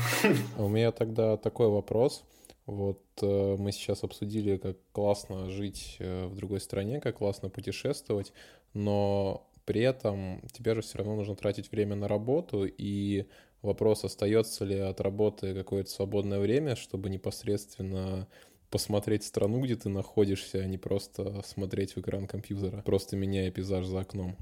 У 0.58 0.68
меня 0.68 0.92
тогда 0.92 1.38
такой 1.38 1.68
вопрос. 1.68 2.24
Вот 2.66 3.02
э, 3.22 3.56
мы 3.58 3.72
сейчас 3.72 4.04
обсудили, 4.04 4.58
как 4.58 4.78
классно 4.92 5.50
жить 5.50 5.98
э, 6.00 6.28
в 6.28 6.36
другой 6.36 6.60
стране, 6.62 7.00
как 7.00 7.18
классно 7.18 7.50
путешествовать, 7.50 8.34
но 8.74 9.50
при 9.66 9.82
этом 9.82 10.42
тебе 10.54 10.76
же 10.76 10.82
все 10.82 11.00
равно 11.00 11.16
нужно 11.16 11.36
тратить 11.36 11.72
время 11.72 11.96
на 11.96 12.08
работу, 12.08 12.66
и 12.66 13.26
вопрос, 13.62 14.04
остается 14.04 14.64
ли 14.64 14.78
от 14.78 15.02
работы 15.02 15.54
какое-то 15.54 15.90
свободное 15.90 16.40
время, 16.40 16.76
чтобы 16.76 17.10
непосредственно 17.10 18.28
посмотреть 18.70 19.24
страну, 19.24 19.62
где 19.62 19.76
ты 19.76 19.90
находишься, 19.90 20.60
а 20.60 20.66
не 20.66 20.78
просто 20.78 21.42
смотреть 21.44 21.96
в 21.96 22.00
экран 22.00 22.28
компьютера, 22.28 22.82
просто 22.84 23.18
меняя 23.18 23.52
пейзаж 23.52 23.86
за 23.86 24.02
окном. 24.02 24.38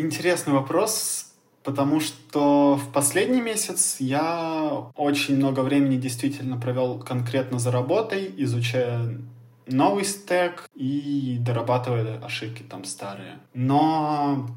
Интересный 0.00 0.54
вопрос. 0.54 1.26
Потому 1.62 2.00
что 2.00 2.76
в 2.76 2.90
последний 2.90 3.42
месяц 3.42 3.96
я 3.98 4.86
очень 4.96 5.36
много 5.36 5.60
времени 5.60 5.96
действительно 5.96 6.56
провел 6.56 6.98
конкретно 7.00 7.58
за 7.58 7.70
работой, 7.70 8.32
изучая 8.38 9.18
новый 9.66 10.04
стек 10.04 10.66
и 10.74 11.36
дорабатывая 11.38 12.18
ошибки 12.24 12.62
там 12.62 12.84
старые. 12.84 13.40
Но 13.52 14.48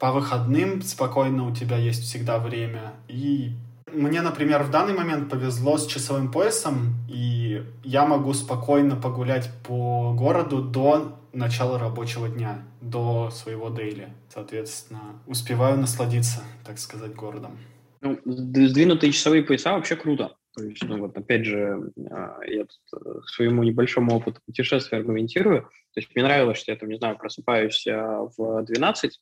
по 0.00 0.10
выходным 0.10 0.82
спокойно 0.82 1.46
у 1.46 1.54
тебя 1.54 1.76
есть 1.76 2.02
всегда 2.02 2.38
время. 2.40 2.94
И 3.06 3.52
мне, 3.92 4.20
например, 4.20 4.64
в 4.64 4.70
данный 4.70 4.94
момент 4.94 5.30
повезло 5.30 5.78
с 5.78 5.86
часовым 5.86 6.32
поясом, 6.32 6.96
и 7.08 7.41
я 7.84 8.04
могу 8.06 8.32
спокойно 8.34 8.96
погулять 8.96 9.50
по 9.66 10.14
городу 10.14 10.62
до 10.62 11.18
начала 11.32 11.78
рабочего 11.78 12.28
дня 12.28 12.62
до 12.80 13.30
своего 13.30 13.70
дейли. 13.70 14.08
Соответственно, 14.28 15.20
успеваю 15.26 15.78
насладиться, 15.78 16.42
так 16.64 16.78
сказать, 16.78 17.14
городом. 17.14 17.58
Ну, 18.00 18.18
сдвинутые 18.24 19.12
часовые 19.12 19.42
пояса 19.42 19.72
вообще 19.72 19.96
круто. 19.96 20.36
То 20.54 20.64
есть, 20.64 20.84
ну 20.84 20.98
вот 20.98 21.16
опять 21.16 21.46
же, 21.46 21.92
а, 22.10 22.40
я 22.44 22.66
тут 22.66 23.06
э, 23.06 23.20
своему 23.26 23.62
небольшому 23.62 24.14
опыту 24.14 24.40
путешествия 24.44 24.98
аргументирую. 24.98 25.62
То 25.62 26.00
есть 26.00 26.14
мне 26.14 26.24
нравилось, 26.24 26.58
что 26.58 26.72
я 26.72 26.78
там, 26.78 26.90
не 26.90 26.98
знаю, 26.98 27.16
просыпаюсь 27.16 27.86
а, 27.86 28.28
в 28.36 28.62
12, 28.64 29.18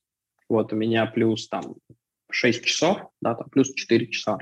вот 0.49 0.73
у 0.73 0.77
меня 0.77 1.07
плюс 1.07 1.49
там 1.49 1.77
6 2.31 2.65
часов, 2.65 2.99
да, 3.21 3.35
там 3.35 3.49
плюс 3.49 3.73
4 3.73 4.07
часа. 4.09 4.39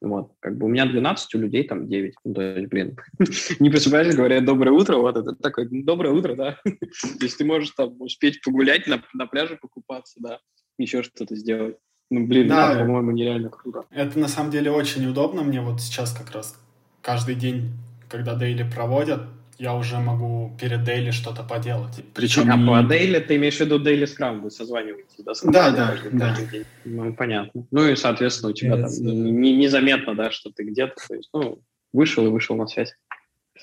Вот, 0.00 0.32
как 0.40 0.56
бы 0.58 0.66
у 0.66 0.68
меня 0.68 0.86
12, 0.86 1.34
у 1.34 1.38
людей 1.38 1.64
там 1.64 1.88
9. 1.88 2.14
Ну, 2.24 2.34
то 2.34 2.42
есть, 2.42 2.68
блин, 2.68 2.96
не 3.60 3.70
просыпаешься, 3.70 4.16
говорят 4.16 4.44
«доброе 4.44 4.72
утро», 4.72 4.96
вот 4.96 5.16
это 5.16 5.34
такое 5.34 5.68
«доброе 5.70 6.10
утро», 6.10 6.34
да. 6.34 6.58
то 6.64 7.22
есть 7.22 7.38
ты 7.38 7.44
можешь 7.44 7.70
там 7.70 8.00
успеть 8.00 8.42
погулять, 8.42 8.86
на, 8.86 9.02
на 9.14 9.26
пляже 9.26 9.56
покупаться, 9.56 10.20
да, 10.20 10.38
еще 10.78 11.02
что-то 11.02 11.34
сделать. 11.36 11.76
Ну, 12.10 12.26
блин, 12.26 12.48
да, 12.48 12.72
это, 12.72 12.80
по-моему, 12.80 13.10
нереально 13.10 13.50
круто. 13.50 13.84
Это 13.90 14.18
на 14.18 14.28
самом 14.28 14.50
деле 14.50 14.70
очень 14.70 15.06
удобно. 15.06 15.42
Мне 15.42 15.60
вот 15.60 15.80
сейчас 15.80 16.12
как 16.12 16.30
раз 16.30 16.56
каждый 17.02 17.34
день, 17.34 17.72
когда 18.08 18.34
дейли 18.36 18.68
проводят, 18.68 19.22
я 19.58 19.74
уже 19.74 19.98
могу 19.98 20.56
перед 20.60 20.84
дейли 20.84 21.10
что-то 21.10 21.42
поделать. 21.42 22.02
Причем... 22.14 22.50
А 22.50 22.82
по 22.82 22.86
дейли 22.86 23.18
ты 23.18 23.36
имеешь 23.36 23.56
в 23.56 23.60
виду 23.60 23.78
дейли 23.78 24.04
скрам, 24.04 24.42
вы 24.42 24.50
созваниваетесь, 24.50 25.24
да? 25.24 25.32
Да, 25.44 25.70
да, 25.70 25.86
каждый, 25.88 26.10
да. 26.12 26.28
Каждый 26.28 26.46
день. 26.48 26.64
Ну, 26.84 27.14
понятно. 27.14 27.66
Ну 27.70 27.88
и, 27.88 27.96
соответственно, 27.96 28.50
у 28.50 28.54
тебя 28.54 28.76
там 28.76 28.90
не, 29.00 29.56
незаметно, 29.56 30.14
да, 30.14 30.30
что 30.30 30.50
ты 30.50 30.64
где-то, 30.64 30.94
то 31.08 31.14
есть, 31.14 31.30
ну, 31.32 31.58
вышел 31.92 32.26
и 32.26 32.30
вышел 32.30 32.56
на 32.56 32.66
связь. 32.66 32.94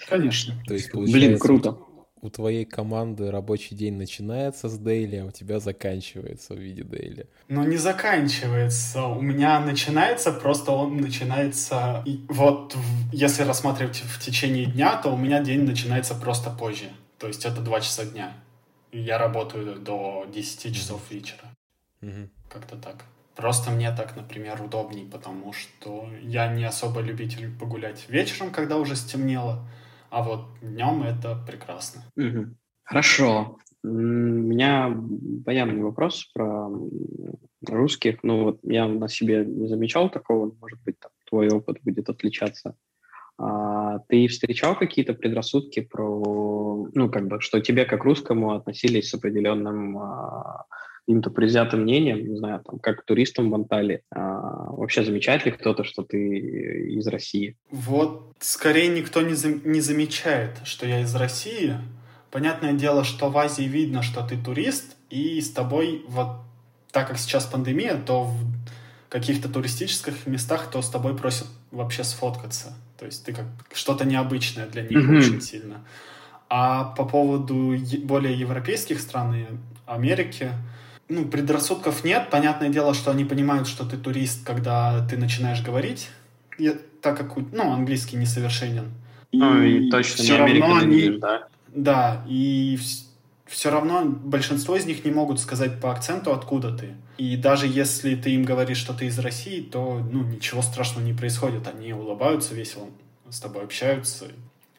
Конечно. 0.09 0.55
То 0.67 0.73
есть, 0.73 0.93
Блин, 0.93 1.37
круто 1.37 1.77
у 2.23 2.29
твоей 2.29 2.63
команды 2.63 3.29
рабочий 3.31 3.75
день 3.75 3.95
начинается 3.95 4.69
с 4.69 4.77
дейли, 4.77 5.17
а 5.17 5.25
у 5.25 5.31
тебя 5.31 5.59
заканчивается 5.59 6.53
в 6.53 6.57
виде 6.57 6.83
дейли? 6.83 7.27
Ну, 7.49 7.63
не 7.63 7.75
заканчивается. 7.75 9.03
У 9.03 9.21
меня 9.21 9.59
начинается, 9.59 10.31
просто 10.31 10.71
он 10.71 10.97
начинается... 10.97 12.01
И 12.05 12.25
вот 12.29 12.77
если 13.11 13.43
рассматривать 13.43 13.97
в 13.97 14.23
течение 14.23 14.67
дня, 14.67 14.95
то 14.95 15.09
у 15.13 15.17
меня 15.17 15.43
день 15.43 15.63
начинается 15.63 16.15
просто 16.15 16.49
позже. 16.49 16.89
То 17.19 17.27
есть 17.27 17.43
это 17.45 17.59
2 17.59 17.81
часа 17.81 18.05
дня. 18.05 18.33
И 18.93 19.01
я 19.01 19.17
работаю 19.17 19.75
до 19.75 20.25
10 20.33 20.73
часов 20.73 21.01
вечера. 21.11 21.43
Угу. 22.01 22.29
Как-то 22.47 22.77
так. 22.77 23.03
Просто 23.35 23.69
мне 23.69 23.91
так, 23.91 24.15
например, 24.15 24.61
удобней, 24.61 25.05
потому 25.11 25.51
что 25.51 26.07
я 26.21 26.47
не 26.47 26.63
особо 26.63 27.01
любитель 27.01 27.51
погулять 27.59 28.05
вечером, 28.07 28.51
когда 28.51 28.77
уже 28.77 28.95
стемнело. 28.95 29.67
А 30.13 30.21
вот 30.21 30.45
днем 30.61 31.01
это 31.01 31.43
прекрасно. 31.47 32.03
Хорошо. 32.83 33.57
У 33.83 33.87
меня 33.87 34.95
понятный 35.43 35.81
вопрос 35.81 36.29
про 36.35 36.69
русских. 37.67 38.19
Ну 38.21 38.43
вот 38.43 38.59
я 38.61 38.87
на 38.87 39.07
себе 39.07 39.43
не 39.43 39.67
замечал 39.67 40.11
такого, 40.11 40.53
может 40.61 40.79
быть, 40.83 40.99
там, 40.99 41.09
твой 41.27 41.49
опыт 41.49 41.79
будет 41.81 42.09
отличаться. 42.09 42.75
А, 43.39 43.99
ты 44.07 44.27
встречал 44.27 44.75
какие-то 44.75 45.15
предрассудки 45.15 45.79
про, 45.79 46.87
ну, 46.93 47.09
как 47.09 47.27
бы, 47.27 47.41
что 47.41 47.59
тебе 47.59 47.85
как 47.85 48.03
русскому 48.03 48.53
относились 48.53 49.09
с 49.09 49.15
определенным 49.15 49.97
а, 49.97 50.65
каким-то 51.05 51.29
предвзятым 51.29 51.81
мнением, 51.81 52.27
не 52.27 52.37
знаю, 52.37 52.61
там, 52.65 52.79
как 52.79 53.03
туристам 53.05 53.49
в 53.51 53.55
Анталии. 53.55 54.01
А, 54.09 54.71
вообще 54.71 55.03
замечает 55.03 55.45
ли 55.45 55.51
кто-то, 55.51 55.83
что 55.83 56.03
ты 56.03 56.87
из 56.95 57.07
России? 57.07 57.57
Вот, 57.71 58.33
скорее 58.39 58.87
никто 58.87 59.21
не, 59.21 59.33
за, 59.33 59.53
не 59.53 59.81
замечает, 59.81 60.51
что 60.63 60.85
я 60.85 61.01
из 61.01 61.13
России, 61.15 61.75
Понятное 62.33 62.73
дело, 62.73 63.03
что 63.03 63.29
в 63.29 63.37
Азии 63.37 63.65
видно, 63.65 64.01
что 64.01 64.25
ты 64.25 64.37
турист, 64.37 64.95
и 65.11 65.39
с 65.39 65.51
тобой, 65.51 66.03
вот 66.07 66.37
так 66.91 67.07
как 67.07 67.19
сейчас 67.19 67.45
пандемия, 67.45 67.95
то 67.95 68.23
в 68.23 68.35
каких-то 69.07 69.47
туристических 69.49 70.25
местах, 70.25 70.71
то 70.71 70.81
с 70.81 70.89
тобой 70.89 71.15
просят 71.15 71.45
вообще 71.69 72.03
сфоткаться. 72.03 72.73
То 72.97 73.05
есть 73.05 73.23
ты 73.23 73.33
как 73.33 73.45
что-то 73.71 74.03
необычное 74.05 74.65
для 74.65 74.81
них 74.81 74.97
mm-hmm. 74.97 75.17
очень 75.19 75.41
сильно. 75.41 75.85
А 76.49 76.85
по 76.95 77.05
поводу 77.05 77.75
более 77.99 78.33
европейских 78.33 78.99
стран 78.99 79.35
и 79.35 79.45
Америки, 79.85 80.53
ну, 81.09 81.25
предрассудков 81.25 82.03
нет. 82.03 82.29
Понятное 82.29 82.69
дело, 82.69 82.93
что 82.93 83.11
они 83.11 83.25
понимают, 83.25 83.67
что 83.67 83.85
ты 83.85 83.97
турист, 83.97 84.45
когда 84.45 85.05
ты 85.07 85.17
начинаешь 85.17 85.61
говорить, 85.61 86.09
и, 86.57 86.75
так 87.01 87.17
как, 87.17 87.35
ну, 87.51 87.71
английский 87.71 88.17
несовершенен. 88.17 88.91
Ну, 89.31 89.61
и, 89.61 89.87
и 89.87 89.91
точно 89.91 90.23
все 90.23 90.33
не 90.33 90.59
равно 90.59 90.75
они, 90.77 91.09
да? 91.17 91.47
Да, 91.67 92.23
и 92.27 92.79
все 93.47 93.69
равно 93.69 94.05
большинство 94.05 94.75
из 94.75 94.85
них 94.85 95.03
не 95.05 95.11
могут 95.11 95.39
сказать 95.39 95.79
по 95.79 95.91
акценту, 95.91 96.31
откуда 96.31 96.75
ты. 96.75 96.95
И 97.17 97.35
даже 97.37 97.67
если 97.67 98.15
ты 98.15 98.31
им 98.31 98.43
говоришь, 98.43 98.77
что 98.77 98.93
ты 98.93 99.05
из 99.05 99.19
России, 99.19 99.61
то 99.61 100.01
ну, 100.11 100.23
ничего 100.23 100.61
страшного 100.61 101.05
не 101.05 101.13
происходит. 101.13 101.67
Они 101.67 101.93
улыбаются 101.93 102.55
весело, 102.55 102.87
с 103.29 103.39
тобой 103.39 103.63
общаются. 103.63 104.25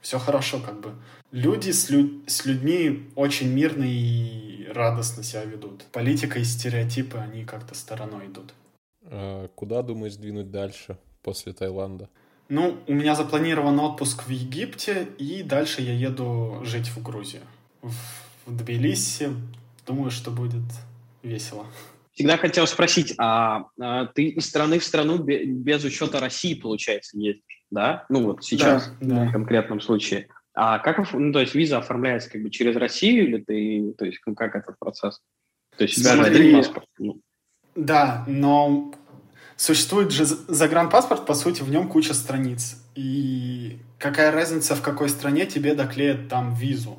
Все 0.00 0.18
хорошо, 0.18 0.58
как 0.58 0.80
бы. 0.80 0.92
Люди 1.32 1.70
с, 1.70 1.90
лю- 1.90 2.22
с 2.26 2.44
людьми 2.44 3.08
очень 3.14 3.52
мирно 3.52 3.84
и 3.86 4.43
радостно 4.74 5.22
себя 5.22 5.44
ведут. 5.44 5.84
Политика 5.92 6.38
и 6.38 6.44
стереотипы, 6.44 7.18
они 7.18 7.44
как-то 7.44 7.74
стороной 7.74 8.26
идут. 8.26 8.52
А 9.04 9.48
куда 9.54 9.82
думаешь 9.82 10.16
двинуть 10.16 10.50
дальше 10.50 10.98
после 11.22 11.52
Таиланда? 11.52 12.08
Ну, 12.48 12.78
у 12.86 12.92
меня 12.92 13.14
запланирован 13.14 13.78
отпуск 13.80 14.24
в 14.24 14.28
Египте, 14.28 15.08
и 15.18 15.42
дальше 15.42 15.80
я 15.80 15.94
еду 15.94 16.60
жить 16.64 16.88
в 16.88 17.02
Грузию. 17.02 17.42
В, 17.80 17.92
в 18.46 18.56
Тбилиси. 18.56 19.30
Думаю, 19.86 20.10
что 20.10 20.30
будет 20.30 20.62
весело. 21.22 21.66
Всегда 22.12 22.36
хотел 22.36 22.66
спросить, 22.66 23.14
а, 23.18 23.64
а 23.80 24.06
ты 24.06 24.28
из 24.28 24.46
страны 24.46 24.78
в 24.78 24.84
страну 24.84 25.18
без 25.18 25.82
учета 25.84 26.20
России, 26.20 26.54
получается, 26.54 27.18
ездишь, 27.18 27.64
да? 27.70 28.06
Ну 28.08 28.24
вот 28.24 28.44
сейчас, 28.44 28.92
да, 29.00 29.26
в 29.26 29.32
конкретном 29.32 29.80
случае. 29.80 30.28
А 30.54 30.78
как, 30.78 31.12
ну, 31.12 31.32
то 31.32 31.40
есть 31.40 31.54
виза 31.54 31.78
оформляется 31.78 32.30
как 32.30 32.42
бы 32.42 32.50
через 32.50 32.76
Россию 32.76 33.26
или 33.26 33.38
ты, 33.38 33.92
то 33.98 34.04
есть 34.04 34.20
ну, 34.24 34.34
как 34.34 34.54
этот 34.54 34.78
процесс? 34.78 35.20
То 35.76 35.82
есть 35.82 35.98
у 35.98 36.02
тебя 36.02 36.22
один 36.22 36.56
паспорт? 36.56 36.86
Ну. 36.98 37.20
Да, 37.74 38.24
но 38.28 38.94
существует 39.56 40.12
же 40.12 40.24
загранпаспорт, 40.24 41.26
по 41.26 41.34
сути, 41.34 41.62
в 41.62 41.70
нем 41.70 41.88
куча 41.88 42.14
страниц. 42.14 42.80
И 42.94 43.78
какая 43.98 44.30
разница, 44.30 44.76
в 44.76 44.82
какой 44.82 45.08
стране 45.08 45.46
тебе 45.46 45.74
доклеят 45.74 46.28
там 46.28 46.54
визу? 46.54 46.98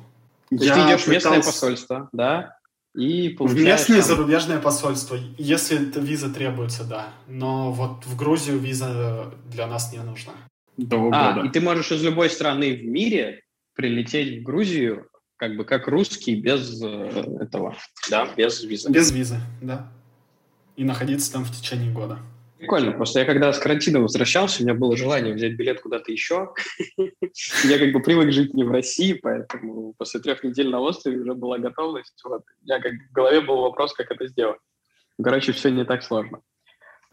То 0.50 0.56
есть 0.56 0.74
ты 0.74 0.80
идешь 0.80 1.02
в 1.02 1.08
местное 1.08 1.42
посольство, 1.42 2.08
да? 2.12 2.58
И 2.94 3.30
получаешь... 3.30 3.60
В 3.60 3.64
местное 3.64 3.98
там... 3.98 4.06
зарубежное 4.06 4.58
посольство, 4.58 5.18
если 5.38 5.88
это 5.88 6.00
виза 6.00 6.32
требуется, 6.32 6.84
да. 6.84 7.08
Но 7.26 7.72
вот 7.72 8.04
в 8.04 8.16
Грузию 8.16 8.58
виза 8.58 9.32
для 9.46 9.66
нас 9.66 9.92
не 9.92 9.98
нужна. 9.98 10.32
До 10.76 11.08
а, 11.10 11.32
года. 11.32 11.46
и 11.46 11.50
ты 11.50 11.60
можешь 11.60 11.90
из 11.90 12.02
любой 12.02 12.28
страны 12.28 12.74
в 12.74 12.84
мире 12.84 13.42
прилететь 13.76 14.40
в 14.40 14.42
Грузию, 14.42 15.08
как 15.36 15.56
бы 15.56 15.64
как 15.64 15.86
русский, 15.86 16.34
без 16.34 16.82
э, 16.82 17.36
этого, 17.40 17.76
да, 18.10 18.28
без 18.36 18.64
визы. 18.64 18.90
Без 18.90 19.12
визы, 19.12 19.36
да. 19.62 19.92
И 20.76 20.84
находиться 20.84 21.32
там 21.32 21.44
в 21.44 21.54
течение 21.54 21.92
года. 21.92 22.18
Прикольно. 22.58 22.92
Просто 22.92 23.20
я 23.20 23.26
когда 23.26 23.52
с 23.52 23.58
карантина 23.58 24.00
возвращался, 24.00 24.62
у 24.62 24.64
меня 24.64 24.74
было 24.74 24.96
желание 24.96 25.34
взять 25.34 25.52
билет 25.56 25.82
куда-то 25.82 26.10
еще. 26.10 26.54
Я 27.64 27.78
как 27.78 27.92
бы 27.92 28.00
привык 28.00 28.32
жить 28.32 28.54
не 28.54 28.64
в 28.64 28.70
России, 28.70 29.12
поэтому 29.12 29.94
после 29.98 30.20
трех 30.20 30.42
недель 30.42 30.70
на 30.70 30.80
острове 30.80 31.18
уже 31.18 31.34
была 31.34 31.58
готовность. 31.58 32.18
Вот. 32.24 32.44
У 32.62 32.64
меня 32.64 32.80
как 32.80 32.92
в 32.92 33.12
голове 33.12 33.42
был 33.42 33.60
вопрос, 33.60 33.92
как 33.92 34.10
это 34.10 34.26
сделать. 34.26 34.58
Короче, 35.22 35.52
все 35.52 35.70
не 35.70 35.84
так 35.84 36.02
сложно. 36.02 36.40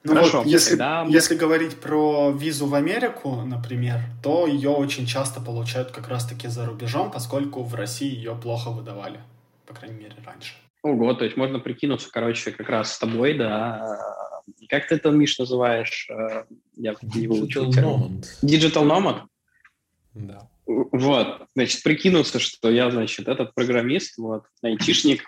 Ну 0.06 0.16
Хорошо, 0.16 0.40
вот, 0.40 0.48
если, 0.48 0.72
тогда... 0.72 1.06
если 1.08 1.36
говорить 1.36 1.80
про 1.80 2.32
визу 2.32 2.66
в 2.66 2.76
Америку, 2.76 3.42
например, 3.46 4.02
то 4.22 4.48
ее 4.48 4.70
очень 4.70 5.06
часто 5.06 5.40
получают 5.40 5.92
как 5.92 6.10
раз-таки 6.10 6.50
за 6.50 6.66
рубежом, 6.66 7.10
поскольку 7.10 7.64
в 7.64 7.74
России 7.74 8.14
ее 8.14 8.36
плохо 8.36 8.70
выдавали, 8.70 9.22
по 9.66 9.74
крайней 9.74 10.00
мере, 10.00 10.16
раньше. 10.26 10.56
Ого, 10.82 11.14
то 11.14 11.24
есть 11.24 11.38
можно 11.38 11.60
прикинуться, 11.60 12.10
короче, 12.12 12.52
как 12.52 12.68
раз 12.68 12.94
с 12.94 13.00
тобой, 13.00 13.36
да, 13.36 13.98
как 14.70 14.88
ты 14.88 14.96
это, 14.96 15.10
Миш, 15.12 15.38
называешь? 15.40 16.08
Э, 16.10 16.44
я 16.76 16.96
не 17.02 17.28
выучил. 17.28 17.70
Digital 17.70 17.84
Nomad. 17.84 18.26
Digital 18.44 18.84
Nomad? 18.84 19.22
Да. 20.14 20.50
Вот, 20.66 21.48
значит, 21.56 21.84
прикинулся, 21.84 22.40
что 22.40 22.70
я, 22.70 22.90
значит, 22.92 23.28
этот 23.28 23.54
программист, 23.54 24.18
вот, 24.18 24.46
айтишник, 24.62 25.24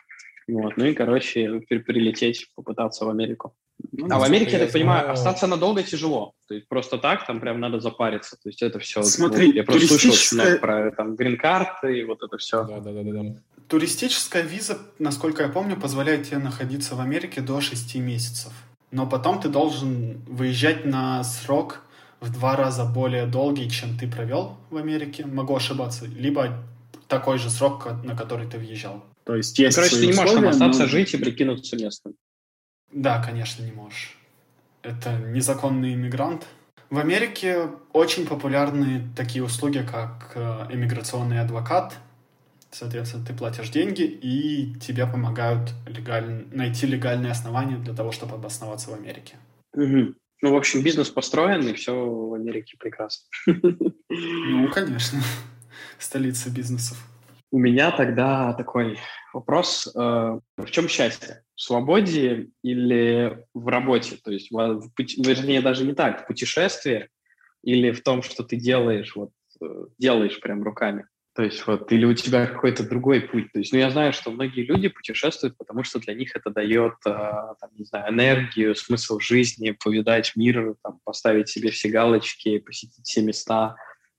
вот, 0.47 0.77
ну 0.77 0.85
и, 0.85 0.93
короче, 0.93 1.59
прилететь, 1.59 2.49
попытаться 2.55 3.05
в 3.05 3.09
Америку. 3.09 3.55
Ну, 3.91 4.07
а 4.09 4.19
в 4.19 4.23
Америке, 4.23 4.51
я, 4.51 4.57
я 4.59 4.63
так 4.65 4.73
понимаю, 4.73 5.01
знаю... 5.01 5.13
остаться 5.13 5.47
надолго 5.47 5.83
тяжело. 5.83 6.33
То 6.47 6.55
есть 6.55 6.67
просто 6.67 6.97
так 6.97 7.25
там 7.25 7.39
прям 7.39 7.59
надо 7.59 7.79
запариться. 7.79 8.37
То 8.41 8.49
есть 8.49 8.61
это 8.61 8.79
все... 8.79 9.03
Смотри, 9.03 9.47
вот, 9.47 9.55
я 9.55 9.63
просто 9.63 9.87
туристическая... 9.87 10.11
слышал 10.11 10.37
очень 10.37 10.49
много 10.49 10.59
про 10.59 10.91
там 10.95 11.15
грин-карты 11.15 11.99
и 11.99 12.03
вот 12.03 12.23
это 12.23 12.37
все. 12.37 12.63
Да, 12.63 12.79
да, 12.79 12.91
да, 12.91 13.03
да, 13.03 13.11
да. 13.11 13.35
Туристическая 13.67 14.43
виза, 14.43 14.77
насколько 14.99 15.43
я 15.43 15.49
помню, 15.49 15.75
позволяет 15.75 16.27
тебе 16.27 16.37
находиться 16.37 16.95
в 16.95 17.01
Америке 17.01 17.41
до 17.41 17.61
6 17.61 17.95
месяцев 17.95 18.53
но 18.95 19.05
потом 19.05 19.41
ты 19.41 19.49
должен 19.49 20.21
выезжать 20.25 20.85
на 20.85 21.21
срок 21.23 21.81
в 22.21 22.31
два 22.31 22.55
раза 22.55 22.85
более 22.85 23.25
долгий, 23.25 23.69
чем 23.69 23.97
ты 23.97 24.07
провел 24.07 24.57
в 24.69 24.77
Америке. 24.77 25.25
Могу 25.25 25.53
ошибаться. 25.53 26.05
Либо 26.05 26.63
такой 27.09 27.37
же 27.37 27.49
срок, 27.49 27.89
на 28.05 28.15
который 28.15 28.47
ты 28.47 28.57
въезжал. 28.57 29.03
То 29.25 29.35
есть 29.35 29.59
есть 29.59 29.75
Короче, 29.75 29.97
ты 29.97 30.07
не 30.07 30.13
можешь 30.13 30.33
там 30.33 30.47
остаться 30.47 30.83
но... 30.83 30.87
жить 30.87 31.13
и 31.13 31.17
прикинуться 31.17 31.75
местным. 31.75 32.15
Да, 32.91 33.21
конечно, 33.21 33.63
не 33.63 33.71
можешь. 33.71 34.17
Это 34.81 35.17
незаконный 35.17 35.93
иммигрант. 35.93 36.45
В 36.89 36.99
Америке 36.99 37.69
очень 37.93 38.27
популярны 38.27 39.09
такие 39.15 39.43
услуги, 39.43 39.85
как 39.89 40.31
э, 40.35 40.67
иммиграционный 40.69 41.41
адвокат, 41.41 41.97
Соответственно, 42.75 43.25
ты 43.25 43.33
платишь 43.33 43.69
деньги, 43.69 44.01
и 44.01 44.75
тебе 44.81 45.07
помогают 45.07 45.71
легаль... 45.87 46.45
найти 46.51 46.85
легальные 46.85 47.31
основания 47.31 47.77
для 47.77 47.93
того, 47.93 48.11
чтобы 48.11 48.35
обосноваться 48.35 48.89
в 48.89 48.95
Америке. 48.95 49.37
Угу. 49.73 50.13
Ну, 50.41 50.51
в 50.51 50.55
общем, 50.57 50.83
бизнес 50.83 51.09
построен, 51.09 51.65
и 51.69 51.73
все 51.73 51.93
в 51.93 52.33
Америке 52.33 52.75
прекрасно. 52.77 53.27
Ну, 54.09 54.69
конечно. 54.71 55.21
Столица 55.99 56.49
бизнесов. 56.49 56.97
У 57.51 57.59
меня 57.59 57.91
тогда 57.91 58.53
такой 58.53 58.99
вопрос. 59.33 59.91
Э, 59.95 60.39
в 60.57 60.71
чем 60.71 60.87
счастье? 60.89 61.43
В 61.55 61.61
свободе 61.61 62.49
или 62.63 63.45
в 63.53 63.67
работе? 63.67 64.17
То 64.23 64.31
есть, 64.31 64.51
в, 64.51 64.91
вернее, 64.97 65.61
даже 65.61 65.85
не 65.85 65.93
так, 65.93 66.23
в 66.23 66.27
путешествии 66.27 67.09
или 67.63 67.91
в 67.91 68.03
том, 68.03 68.21
что 68.23 68.43
ты 68.43 68.57
делаешь, 68.57 69.15
вот, 69.15 69.31
э, 69.61 69.85
делаешь 69.97 70.39
прям 70.39 70.63
руками? 70.63 71.05
То 71.35 71.43
есть 71.43 71.67
вот, 71.67 71.91
или 71.91 72.05
у 72.05 72.13
тебя 72.13 72.47
какой-то 72.47 72.87
другой 72.87 73.19
путь. 73.19 73.51
То 73.51 73.59
есть, 73.59 73.73
ну, 73.73 73.79
я 73.79 73.89
знаю, 73.89 74.13
что 74.13 74.31
многие 74.31 74.63
люди 74.63 74.87
путешествуют, 74.87 75.57
потому 75.57 75.83
что 75.83 75.99
для 75.99 76.13
них 76.13 76.33
это 76.33 76.49
дает, 76.49 76.93
э, 77.05 77.09
там, 77.11 77.69
не 77.77 77.83
знаю, 77.83 78.13
энергию, 78.13 78.73
смысл 78.73 79.19
жизни, 79.19 79.71
повидать 79.71 80.31
мир, 80.37 80.75
там, 80.81 80.99
поставить 81.03 81.49
себе 81.49 81.71
все 81.71 81.89
галочки, 81.89 82.59
посетить 82.59 83.05
все 83.05 83.21
места. 83.21 83.75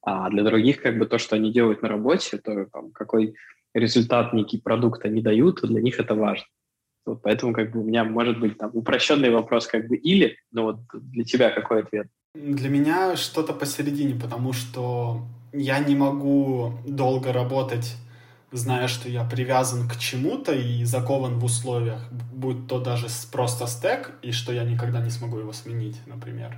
А 0.06 0.30
для 0.30 0.44
других, 0.44 0.80
как 0.80 0.98
бы, 0.98 1.06
то, 1.06 1.18
что 1.18 1.34
они 1.34 1.52
делают 1.52 1.82
на 1.82 1.88
работе, 1.88 2.38
то, 2.38 2.66
там, 2.72 2.92
какой 2.92 3.34
результат, 3.74 4.32
некий 4.32 4.58
продукт 4.58 5.04
они 5.04 5.20
дают, 5.20 5.60
для 5.62 5.82
них 5.82 5.98
это 5.98 6.14
важно. 6.14 6.46
Вот 7.04 7.22
поэтому, 7.22 7.52
как 7.52 7.72
бы, 7.72 7.80
у 7.80 7.84
меня 7.84 8.04
может 8.04 8.38
быть 8.38 8.56
там 8.56 8.70
упрощенный 8.72 9.30
вопрос, 9.30 9.66
как 9.66 9.88
бы, 9.88 9.96
или, 9.96 10.36
но 10.52 10.62
вот 10.62 10.76
для 10.92 11.24
тебя 11.24 11.50
какой 11.50 11.82
ответ? 11.82 12.06
Для 12.34 12.68
меня 12.68 13.16
что-то 13.16 13.52
посередине, 13.52 14.14
потому 14.14 14.52
что 14.52 15.22
я 15.52 15.80
не 15.80 15.96
могу 15.96 16.74
долго 16.86 17.32
работать, 17.32 17.96
зная, 18.52 18.86
что 18.86 19.08
я 19.08 19.24
привязан 19.24 19.88
к 19.88 19.96
чему-то 19.96 20.52
и 20.54 20.84
закован 20.84 21.40
в 21.40 21.44
условиях, 21.44 22.00
будь 22.32 22.68
то 22.68 22.78
даже 22.78 23.06
просто 23.32 23.66
стек, 23.66 24.12
и 24.22 24.30
что 24.30 24.52
я 24.52 24.62
никогда 24.62 25.00
не 25.00 25.10
смогу 25.10 25.38
его 25.38 25.52
сменить, 25.52 25.96
например. 26.06 26.56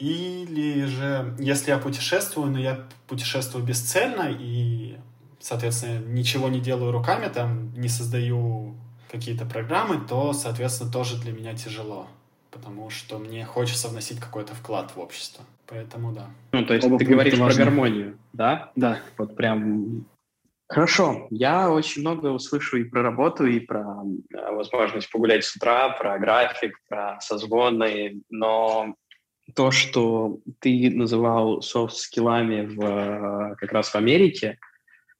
Или 0.00 0.86
же, 0.86 1.34
если 1.38 1.70
я 1.70 1.78
путешествую, 1.78 2.50
но 2.50 2.58
я 2.58 2.86
путешествую 3.06 3.62
бесцельно 3.62 4.28
и, 4.30 4.96
соответственно, 5.38 5.98
ничего 5.98 6.48
не 6.48 6.58
делаю 6.58 6.90
руками, 6.90 7.28
там, 7.28 7.72
не 7.74 7.88
создаю 7.88 8.74
какие-то 9.10 9.44
программы, 9.44 10.00
то, 10.08 10.32
соответственно, 10.32 10.90
тоже 10.90 11.20
для 11.20 11.32
меня 11.32 11.54
тяжело, 11.54 12.08
потому 12.50 12.88
что 12.88 13.18
мне 13.18 13.44
хочется 13.44 13.88
вносить 13.88 14.18
какой-то 14.18 14.54
вклад 14.54 14.92
в 14.96 15.00
общество. 15.00 15.44
Поэтому 15.66 16.12
да. 16.12 16.30
Ну, 16.52 16.64
то 16.64 16.74
есть 16.74 16.86
Оба 16.86 16.98
ты 16.98 17.04
говоришь 17.04 17.38
важны. 17.38 17.56
про 17.56 17.64
гармонию, 17.70 18.18
да? 18.32 18.72
Да. 18.74 19.00
Вот 19.18 19.36
прям 19.36 20.06
Хорошо. 20.70 21.26
Я 21.30 21.68
очень 21.68 22.02
много 22.02 22.28
услышу 22.28 22.78
и 22.78 22.84
про 22.84 23.02
работу, 23.02 23.44
и 23.44 23.58
про 23.58 24.04
э, 24.32 24.52
возможность 24.52 25.10
погулять 25.10 25.44
с 25.44 25.56
утра, 25.56 25.88
про 25.90 26.16
график, 26.20 26.78
про 26.88 27.20
созвоны, 27.20 28.22
но 28.30 28.94
то, 29.54 29.70
что 29.70 30.40
ты 30.58 30.90
называл 30.90 31.62
софт-скиллами 31.62 32.66
в, 32.66 33.56
как 33.56 33.72
раз 33.72 33.88
в 33.88 33.94
Америке, 33.96 34.58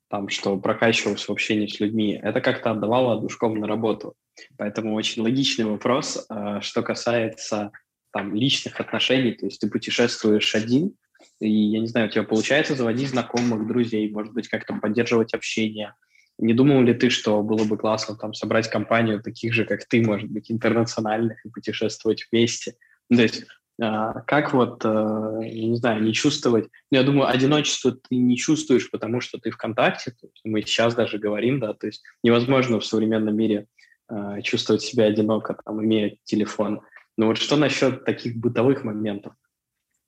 там, 0.09 0.29
что 0.29 0.59
прокачивался 0.59 1.27
в 1.27 1.31
общении 1.31 1.69
с 1.69 1.79
людьми, 1.79 2.19
это 2.21 2.41
как-то 2.41 2.73
отдавало 2.73 3.21
душком 3.21 3.59
на 3.61 3.69
работу. 3.69 4.15
Поэтому 4.57 4.95
очень 4.95 5.23
логичный 5.23 5.65
вопрос, 5.65 6.27
э, 6.29 6.59
что 6.63 6.83
касается 6.83 7.71
там 8.13 8.35
личных 8.35 8.81
отношений, 8.81 9.33
то 9.33 9.47
есть 9.47 9.61
ты 9.61 9.71
путешествуешь 9.71 10.55
один, 10.55 10.95
и, 11.39 11.49
я 11.49 11.79
не 11.79 11.87
знаю, 11.87 12.09
у 12.09 12.11
тебя 12.11 12.25
получается 12.25 12.75
заводить 12.75 13.11
знакомых, 13.11 13.67
друзей, 13.67 14.11
может 14.11 14.33
быть, 14.33 14.49
как-то 14.49 14.75
поддерживать 14.75 15.33
общение. 15.33 15.95
Не 16.39 16.55
думал 16.55 16.83
ли 16.83 16.95
ты, 16.95 17.11
что 17.11 17.43
было 17.43 17.65
бы 17.65 17.77
классно 17.77 18.17
там 18.17 18.35
собрать 18.35 18.69
компанию 18.69 19.23
таких 19.23 19.53
же, 19.53 19.65
как 19.65 19.87
ты, 19.87 20.03
может 20.03 20.29
быть, 20.29 20.51
интернациональных 20.51 21.45
и 21.45 21.51
путешествовать 21.51 22.27
вместе? 22.31 22.75
Ну, 23.11 23.19
то 23.19 23.23
есть 23.23 23.45
как 23.81 24.53
вот, 24.53 24.85
э, 24.85 25.39
не 25.43 25.77
знаю, 25.77 26.03
не 26.03 26.13
чувствовать... 26.13 26.69
Ну, 26.91 26.99
я 26.99 27.03
думаю, 27.03 27.29
одиночество 27.29 27.93
ты 27.93 28.17
не 28.17 28.37
чувствуешь, 28.37 28.91
потому 28.91 29.21
что 29.21 29.39
ты 29.39 29.51
ВКонтакте, 29.51 30.15
мы 30.45 30.61
сейчас 30.63 30.95
даже 30.95 31.19
говорим, 31.19 31.61
да, 31.61 31.73
то 31.73 31.87
есть 31.87 32.03
невозможно 32.23 32.79
в 32.79 32.85
современном 32.85 33.35
мире 33.35 33.67
э, 34.11 34.43
чувствовать 34.43 34.83
себя 34.83 35.05
одиноко, 35.05 35.57
там, 35.65 35.83
имея 35.83 36.17
телефон. 36.25 36.83
Но 37.17 37.27
вот 37.27 37.39
что 37.39 37.57
насчет 37.57 38.05
таких 38.05 38.37
бытовых 38.37 38.85
моментов 38.85 39.33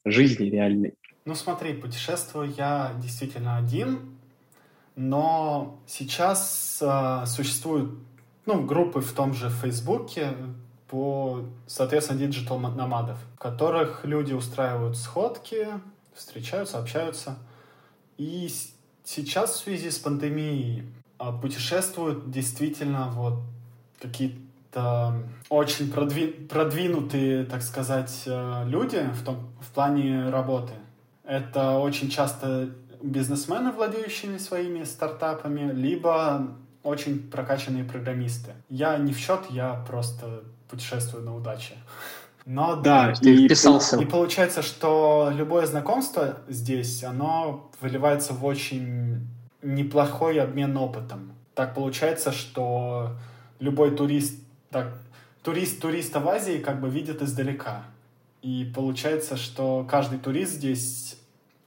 жизни 0.05 0.51
реальной? 0.51 0.95
Ну 1.25 1.35
смотри, 1.35 1.73
путешествую 1.73 2.53
я 2.57 2.95
действительно 3.01 3.57
один, 3.57 4.19
но 4.97 5.81
сейчас 5.87 6.79
э, 6.83 7.25
существуют 7.27 7.99
ну, 8.45 8.63
группы 8.65 9.01
в 9.01 9.13
том 9.13 9.33
же 9.33 9.49
Фейсбуке 9.49 10.35
по, 10.93 11.47
соответственно, 11.67 12.21
digital 12.21 12.59
nomad 12.59 12.95
ов, 12.95 13.17
в 13.35 13.39
которых 13.39 14.05
люди 14.05 14.35
устраивают 14.35 14.99
сходки, 14.99 15.67
встречаются, 16.15 16.79
общаются. 16.79 17.39
И 18.19 18.51
сейчас 19.03 19.53
в 19.53 19.65
связи 19.65 19.91
с 19.91 19.97
пандемией 19.97 20.83
э, 21.19 21.33
путешествуют 21.41 22.31
действительно 22.31 23.09
вот 23.11 23.39
какие-то 24.03 25.15
очень 25.49 25.91
продви 25.91 26.27
продвинутые, 26.27 27.47
так 27.47 27.63
сказать, 27.63 28.25
э, 28.27 28.65
люди 28.67 28.99
в, 29.15 29.25
том, 29.25 29.51
в 29.63 29.73
плане 29.73 30.29
работы. 30.29 30.75
Это 31.25 31.79
очень 31.79 32.11
часто 32.11 32.69
бизнесмены, 33.03 33.73
владеющие 33.73 34.39
своими 34.39 34.85
стартапами, 34.85 35.73
либо 35.73 36.49
очень 36.83 37.31
прокачанные 37.31 37.85
программисты. 37.85 38.53
Я 38.69 38.99
не 38.99 39.15
в 39.15 39.19
счет, 39.19 39.41
я 39.49 39.83
просто 39.89 40.43
путешествую 40.73 41.23
на 41.23 41.37
удаче. 41.37 41.75
Но 42.47 42.75
да, 42.77 43.15
и, 43.23 43.47
вписался. 43.47 44.01
и 44.01 44.05
получается, 44.05 44.63
что 44.63 45.31
любое 45.33 45.67
знакомство 45.67 46.39
здесь, 46.49 47.05
оно 47.05 47.71
выливается 47.81 48.33
в 48.33 48.45
очень 48.45 49.29
неплохой 49.63 50.41
обмен 50.41 50.77
опытом. 50.77 51.35
Так 51.55 51.75
получается, 51.75 52.33
что 52.33 53.13
любой 53.61 53.95
турист, 53.95 54.43
так, 54.71 54.99
турист 55.45 55.81
туриста 55.81 56.19
в 56.19 56.29
Азии 56.29 56.59
как 56.59 56.81
бы 56.81 56.91
видит 56.91 57.23
издалека. 57.23 57.85
И 58.43 58.73
получается, 58.75 59.37
что 59.37 59.87
каждый 59.89 60.19
турист 60.19 60.55
здесь 60.55 61.17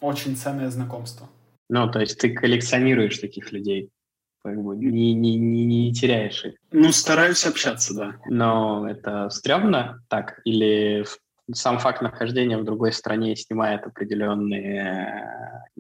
очень 0.01 0.35
ценное 0.35 0.69
знакомство. 0.69 1.29
Ну, 1.69 1.89
то 1.89 1.99
есть 1.99 2.19
ты 2.19 2.33
коллекционируешь 2.33 3.17
таких 3.17 3.53
людей, 3.53 3.89
как 4.45 4.61
бы 4.61 4.75
не, 4.75 5.15
не, 5.15 5.37
не, 5.37 5.65
не 5.65 5.91
теряешь 5.91 6.45
их. 6.45 6.53
Ну, 6.71 6.91
стараюсь 6.91 7.45
общаться, 7.47 7.95
да. 7.95 8.15
Но 8.29 8.87
это 8.87 9.29
стрёмно 9.31 10.03
так? 10.07 10.39
Или 10.45 11.03
сам 11.51 11.79
факт 11.79 12.01
нахождения 12.01 12.57
в 12.57 12.63
другой 12.63 12.91
стране 12.91 13.35
снимает 13.35 13.87
определенные 13.87 15.27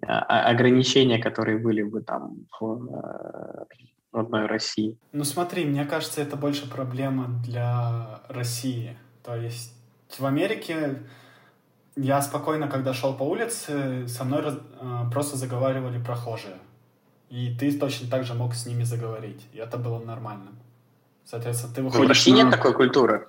э, 0.01 0.07
ограничения, 0.07 1.19
которые 1.19 1.59
были 1.59 1.83
бы 1.83 2.01
там 2.01 2.47
в 2.59 2.87
э, 2.89 3.65
родной 4.11 4.47
России? 4.47 4.97
Ну, 5.11 5.23
смотри, 5.23 5.65
мне 5.65 5.85
кажется, 5.85 6.21
это 6.21 6.35
больше 6.35 6.67
проблема 6.67 7.27
для 7.45 8.21
России. 8.29 8.97
То 9.23 9.35
есть 9.35 9.75
в 10.17 10.25
Америке 10.25 11.03
я 11.95 12.19
спокойно, 12.21 12.67
когда 12.67 12.93
шел 12.93 13.13
по 13.13 13.23
улице, 13.23 14.07
со 14.07 14.23
мной 14.23 14.41
раз, 14.41 14.55
э, 14.55 15.11
просто 15.11 15.37
заговаривали 15.37 16.03
прохожие. 16.03 16.55
И 17.29 17.55
ты 17.59 17.71
точно 17.77 18.09
так 18.09 18.23
же 18.23 18.33
мог 18.33 18.53
с 18.53 18.65
ними 18.65 18.83
заговорить. 18.83 19.41
И 19.53 19.57
это 19.57 19.77
было 19.77 19.99
нормально. 19.99 20.51
Соответственно, 21.25 21.73
ты 21.73 21.81
выходишь... 21.81 22.05
В 22.05 22.09
России 22.09 22.31
на... 22.31 22.35
нет 22.35 22.51
такой 22.51 22.73
культуры. 22.73 23.27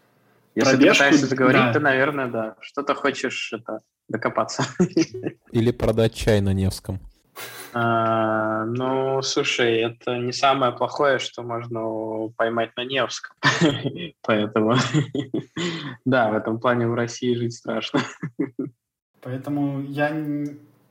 Если 0.54 0.70
Пробежку, 0.70 0.92
ты 0.92 1.04
пытаешься 1.04 1.26
заговорить, 1.26 1.62
да. 1.62 1.72
то, 1.72 1.80
наверное, 1.80 2.26
да. 2.28 2.56
Что-то 2.60 2.94
хочешь 2.94 3.52
это, 3.52 3.80
докопаться. 4.08 4.64
Или 5.52 5.70
продать 5.70 6.14
чай 6.14 6.40
на 6.40 6.52
Невском. 6.52 7.00
А, 7.74 8.64
ну, 8.64 9.20
слушай, 9.20 9.80
это 9.80 10.16
не 10.16 10.32
самое 10.32 10.72
плохое, 10.72 11.18
что 11.18 11.42
можно 11.42 12.32
поймать 12.36 12.74
на 12.76 12.84
Невском. 12.84 13.36
Поэтому, 14.22 14.76
да, 16.06 16.30
в 16.30 16.34
этом 16.34 16.58
плане 16.58 16.86
в 16.88 16.94
России 16.94 17.34
жить 17.34 17.54
страшно. 17.54 18.00
Поэтому 19.20 19.82
я 19.82 20.10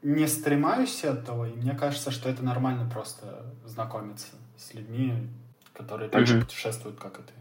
не 0.05 0.27
стремаюсь 0.27 1.03
этого, 1.03 1.45
и 1.45 1.53
мне 1.55 1.73
кажется, 1.73 2.11
что 2.11 2.29
это 2.29 2.45
нормально 2.45 2.87
просто 2.87 3.51
знакомиться 3.65 4.27
с 4.55 4.73
людьми, 4.75 5.27
которые 5.73 6.09
также 6.09 6.39
путешествуют, 6.39 6.99
как 6.99 7.19
и 7.19 7.23
ты. 7.23 7.33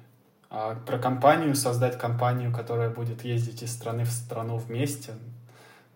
А 0.48 0.74
про 0.74 0.98
компанию, 0.98 1.55
создать 1.55 1.98
компанию, 1.98 2.53
которая 2.53 2.88
будет 2.88 3.22
ездить 3.22 3.62
из 3.62 3.70
страны 3.70 4.05
в 4.05 4.11
страну 4.11 4.57
вместе, 4.57 5.12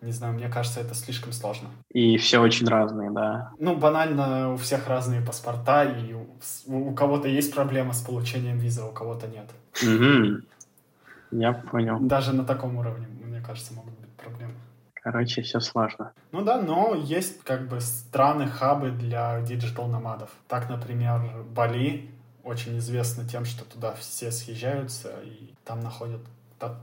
не 0.01 0.11
знаю, 0.11 0.35
мне 0.35 0.47
кажется, 0.47 0.79
это 0.79 0.93
слишком 0.93 1.33
сложно. 1.33 1.69
И 1.91 2.17
все 2.17 2.39
очень 2.39 2.67
разные, 2.67 3.09
да. 3.09 3.51
Ну, 3.57 3.75
банально, 3.75 4.53
у 4.53 4.57
всех 4.57 4.87
разные 4.87 5.21
паспорта, 5.21 5.85
и 5.85 6.13
у, 6.13 6.27
у 6.67 6.93
кого-то 6.93 7.27
есть 7.27 7.53
проблема 7.53 7.93
с 7.93 8.01
получением 8.01 8.59
визы, 8.59 8.81
а 8.81 8.85
у 8.85 8.91
кого-то 8.91 9.27
нет. 9.27 9.49
Угу. 9.81 10.43
Я 11.31 11.53
понял. 11.53 11.99
Даже 11.99 12.33
на 12.33 12.45
таком 12.45 12.77
уровне, 12.77 13.07
мне 13.07 13.41
кажется, 13.41 13.73
могут. 13.73 13.98
Короче, 15.01 15.41
все 15.41 15.59
сложно. 15.59 16.13
Ну 16.31 16.43
да, 16.43 16.61
но 16.61 16.93
есть 16.95 17.43
как 17.43 17.67
бы 17.67 17.79
страны, 17.79 18.47
хабы 18.47 18.91
для 18.91 19.41
digital 19.41 19.82
nomad 19.82 20.11
ов. 20.11 20.29
Так, 20.47 20.69
например, 20.69 21.21
Бали 21.55 22.09
очень 22.43 22.77
известно 22.79 23.27
тем, 23.27 23.45
что 23.45 23.65
туда 23.65 23.93
все 23.93 24.31
съезжаются 24.31 25.13
и 25.23 25.53
там 25.63 25.79
находят 25.81 26.21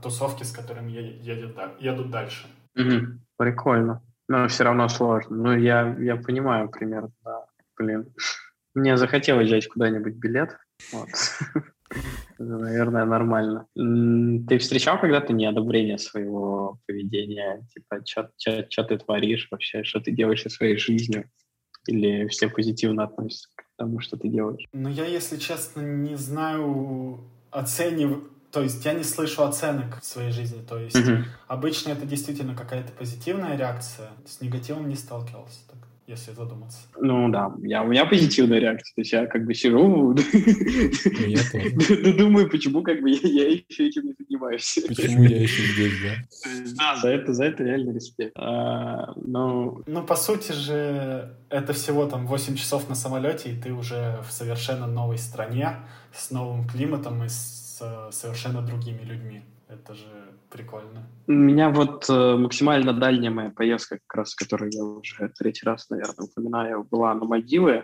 тусовки, 0.01 0.43
с 0.43 0.51
которыми 0.51 0.91
едет, 0.91 1.55
едут 1.79 2.09
дальше. 2.09 2.47
Угу. 2.75 3.19
Прикольно. 3.37 4.01
Но 4.27 4.47
все 4.47 4.63
равно 4.63 4.89
сложно. 4.89 5.35
Ну, 5.35 5.57
я, 5.57 5.95
я 5.99 6.15
понимаю 6.15 6.69
примерно, 6.69 7.11
да. 7.23 7.45
Блин. 7.77 8.13
Мне 8.73 8.97
захотелось 8.97 9.47
взять 9.47 9.67
куда-нибудь 9.67 10.15
билет. 10.15 10.57
Вот. 10.91 11.09
Наверное, 12.39 13.05
нормально. 13.05 13.67
Ты 13.75 14.57
встречал 14.59 14.99
когда-то 14.99 15.33
неодобрение 15.33 15.97
своего 15.97 16.79
поведения? 16.85 17.65
Типа, 17.73 18.01
что 18.05 18.83
ты 18.83 18.97
творишь 18.97 19.47
вообще, 19.51 19.83
что 19.83 19.99
ты 19.99 20.11
делаешь 20.11 20.43
со 20.43 20.49
своей 20.49 20.77
жизнью? 20.77 21.29
Или 21.87 22.27
все 22.27 22.49
позитивно 22.49 23.05
относятся 23.05 23.47
к 23.55 23.63
тому, 23.77 23.99
что 24.01 24.17
ты 24.17 24.27
делаешь? 24.27 24.65
Ну, 24.73 24.89
я, 24.89 25.05
если 25.05 25.37
честно, 25.37 25.81
не 25.81 26.15
знаю, 26.15 27.21
оценив 27.49 28.23
то 28.51 28.63
есть 28.63 28.83
я 28.85 28.93
не 28.93 29.03
слышу 29.03 29.43
оценок 29.43 30.01
в 30.01 30.05
своей 30.05 30.31
жизни. 30.31 30.63
То 30.67 30.79
есть 30.79 30.95
mm-hmm. 30.95 31.23
обычно 31.47 31.91
это 31.91 32.05
действительно 32.05 32.55
какая-то 32.55 32.91
позитивная 32.93 33.57
реакция. 33.57 34.09
С 34.25 34.41
негативом 34.41 34.87
не 34.87 34.95
сталкивался, 34.95 35.59
так, 35.67 35.86
если 36.07 36.31
задуматься. 36.31 36.79
Ну 36.99 37.29
да, 37.29 37.53
я, 37.63 37.83
у 37.83 37.87
меня 37.87 38.05
позитивная 38.05 38.59
реакция. 38.59 38.95
То 38.95 39.01
есть 39.01 39.11
я 39.11 39.27
как 39.27 39.45
бы 39.45 39.53
сижу, 39.53 40.13
думаю, 42.17 42.49
почему 42.49 42.81
как 42.81 43.01
бы 43.01 43.09
я 43.09 43.49
еще 43.49 43.87
этим 43.87 44.05
не 44.05 44.15
занимаюсь. 44.17 44.79
Почему 44.87 45.23
я 45.23 45.41
еще 45.41 45.63
здесь, 45.73 45.93
да? 46.01 46.15
Да, 46.77 46.95
за 47.01 47.09
это, 47.09 47.33
за 47.33 47.45
это 47.45 47.63
реально 47.63 47.91
респект. 47.91 48.31
А, 48.35 49.13
ну... 49.17 49.83
ну, 49.85 50.03
по 50.03 50.15
сути 50.15 50.53
же, 50.53 51.35
это 51.49 51.73
всего 51.73 52.07
там 52.07 52.25
8 52.25 52.55
часов 52.55 52.87
на 52.87 52.95
самолете, 52.95 53.51
и 53.51 53.59
ты 53.59 53.73
уже 53.73 54.19
в 54.27 54.31
совершенно 54.31 54.87
новой 54.87 55.17
стране, 55.17 55.75
с 56.13 56.31
новым 56.31 56.67
климатом 56.67 57.23
и 57.23 57.27
с 57.27 57.81
совершенно 58.11 58.61
другими 58.61 59.01
людьми. 59.01 59.41
Это 59.67 59.93
же 59.93 60.26
прикольно. 60.49 61.07
У 61.27 61.31
меня 61.31 61.69
вот 61.69 62.09
э, 62.09 62.35
максимально 62.35 62.93
дальняя 62.93 63.31
моя 63.31 63.49
поездка, 63.49 63.99
как 64.05 64.19
раз, 64.19 64.35
которую 64.35 64.71
я 64.71 64.83
уже 64.83 65.31
третий 65.37 65.65
раз, 65.65 65.89
наверное, 65.89 66.25
упоминаю, 66.25 66.83
была 66.89 67.13
на 67.13 67.25
Мальдивы 67.25 67.71
э, 67.71 67.83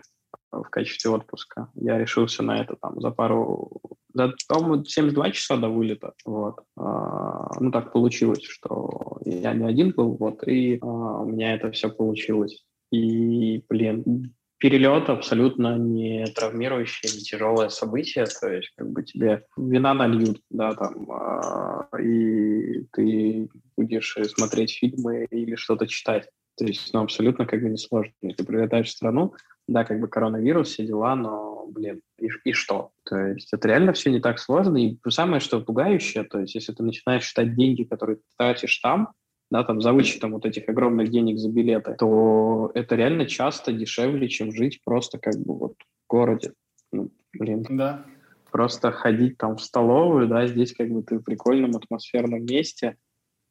в 0.51 0.69
качестве 0.69 1.11
отпуска. 1.11 1.69
Я 1.75 1.97
решился 1.97 2.43
на 2.43 2.59
это 2.59 2.75
там 2.81 2.99
за 3.01 3.11
пару... 3.11 3.81
За, 4.13 4.31
по-моему, 4.47 4.85
72 4.85 5.31
часа 5.31 5.57
до 5.57 5.69
вылета. 5.69 6.13
Вот. 6.23 6.59
А, 6.77 7.59
ну, 7.59 7.71
так 7.71 7.91
получилось, 7.91 8.43
что 8.43 9.17
я 9.25 9.53
не 9.53 9.65
один 9.65 9.91
был, 9.91 10.15
вот, 10.17 10.47
и 10.47 10.77
а, 10.81 10.85
у 10.85 11.25
меня 11.25 11.55
это 11.55 11.71
все 11.71 11.89
получилось. 11.89 12.63
И, 12.91 13.63
блин, 13.67 14.35
перелет 14.63 15.09
абсолютно 15.09 15.77
не 15.77 16.25
травмирующее, 16.27 17.11
не 17.11 17.19
тяжелое 17.19 17.67
событие, 17.67 18.25
то 18.25 18.49
есть 18.49 18.71
как 18.77 18.89
бы 18.89 19.03
тебе 19.03 19.43
вина 19.57 19.93
нальют, 19.93 20.39
да, 20.49 20.73
там, 20.73 21.05
э, 21.11 22.01
и 22.01 22.85
ты 22.93 23.49
будешь 23.75 24.17
смотреть 24.33 24.77
фильмы 24.77 25.27
или 25.29 25.55
что-то 25.55 25.85
читать. 25.85 26.29
То 26.57 26.63
есть, 26.63 26.93
ну, 26.93 27.01
абсолютно 27.01 27.45
как 27.45 27.61
бы 27.61 27.67
несложно. 27.67 28.13
Ты 28.21 28.45
прилетаешь 28.45 28.87
в 28.87 28.91
страну, 28.91 29.33
да, 29.67 29.83
как 29.83 29.99
бы 29.99 30.07
коронавирус, 30.07 30.69
все 30.69 30.85
дела, 30.85 31.17
но, 31.17 31.65
блин, 31.67 31.99
и, 32.17 32.29
и 32.45 32.53
что? 32.53 32.91
То 33.03 33.17
есть 33.17 33.51
это 33.51 33.67
реально 33.67 33.91
все 33.91 34.11
не 34.11 34.21
так 34.21 34.39
сложно. 34.39 34.77
И 34.77 34.97
самое, 35.09 35.41
что 35.41 35.59
пугающее, 35.59 36.23
то 36.23 36.39
есть 36.39 36.55
если 36.55 36.71
ты 36.71 36.83
начинаешь 36.83 37.25
считать 37.25 37.53
деньги, 37.53 37.83
которые 37.83 38.15
ты 38.15 38.23
тратишь 38.37 38.77
там, 38.77 39.09
да, 39.51 39.63
там, 39.63 39.81
за 39.81 39.93
вычетом 39.93 40.31
вот 40.31 40.45
этих 40.45 40.67
огромных 40.67 41.09
денег 41.09 41.37
за 41.37 41.49
билеты, 41.49 41.95
то 41.97 42.71
это 42.73 42.95
реально 42.95 43.25
часто 43.25 43.71
дешевле, 43.71 44.27
чем 44.27 44.51
жить 44.51 44.81
просто 44.83 45.17
как 45.19 45.35
бы 45.35 45.57
вот 45.57 45.73
в 45.73 46.09
городе. 46.09 46.53
Ну, 46.91 47.11
блин. 47.37 47.65
Да. 47.69 48.05
Просто 48.51 48.91
ходить 48.91 49.37
там 49.37 49.57
в 49.57 49.61
столовую, 49.61 50.27
да, 50.27 50.47
здесь 50.47 50.73
как 50.73 50.89
бы 50.89 51.03
ты 51.03 51.19
в 51.19 51.23
прикольном 51.23 51.75
атмосферном 51.75 52.45
месте, 52.45 52.97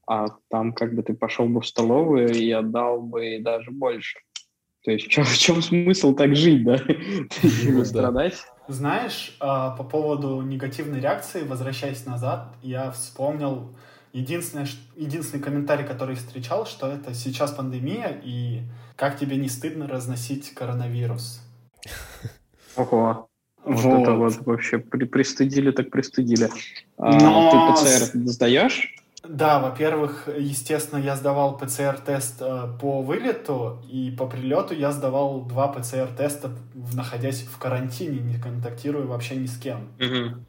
а 0.07 0.27
там 0.49 0.73
как 0.73 0.95
бы 0.95 1.03
ты 1.03 1.15
пошел 1.15 1.47
бы 1.49 1.61
в 1.61 1.67
столовую 1.67 2.33
и 2.35 2.51
отдал 2.51 3.01
бы 3.01 3.39
даже 3.41 3.71
больше. 3.71 4.21
То 4.85 4.91
есть 4.91 5.07
в 5.07 5.09
чем, 5.09 5.25
в 5.25 5.39
чем 5.39 5.63
смысл 5.63 6.15
так 6.15 6.35
жить, 6.35 6.65
да? 6.65 6.77
Ну 7.65 7.85
страдать? 7.85 8.43
Знаешь, 8.69 9.37
а, 9.41 9.77
по 9.77 9.85
поводу 9.85 10.41
негативной 10.43 11.01
реакции, 11.01 11.43
возвращаясь 11.43 12.05
назад, 12.07 12.55
я 12.63 12.91
вспомнил 12.91 13.77
единственный, 14.13 14.67
единственный 14.97 15.41
комментарий, 15.41 15.87
который 15.87 16.17
встречал, 16.17 16.67
что 16.67 16.89
это 16.89 17.15
сейчас 17.15 17.53
пандемия, 17.53 18.21
и 18.23 18.63
как 18.97 19.19
тебе 19.19 19.37
не 19.37 19.49
стыдно 19.49 19.87
разносить 19.87 20.53
коронавирус? 20.55 21.41
Ого. 22.77 23.29
Вот, 23.65 23.85
вот 23.85 24.03
это 24.03 24.13
вот 24.15 24.37
вообще 24.47 24.79
при, 24.79 25.05
пристыдили, 25.05 25.71
так 25.71 25.91
пристыдили. 25.91 26.51
А, 26.99 27.13
Но... 27.13 27.75
Ты 27.77 27.85
ПЦР 27.85 28.19
сдаешь? 28.29 28.97
Да, 29.23 29.61
во-первых, 29.61 30.29
естественно, 30.37 30.99
я 30.99 31.15
сдавал 31.15 31.57
ПЦР-тест 31.57 32.39
э, 32.41 32.69
по 32.81 33.03
вылету, 33.03 33.81
и 33.89 34.11
по 34.11 34.27
прилету 34.27 34.75
я 34.75 34.91
сдавал 34.91 35.43
два 35.43 35.69
ПЦР-теста, 35.69 36.51
находясь 36.93 37.43
в 37.43 37.57
карантине, 37.59 38.19
не 38.19 38.41
контактируя 38.41 39.07
вообще 39.07 39.37
ни 39.37 39.47
с 39.47 39.57
кем. 39.59 39.89
Угу. 40.01 40.41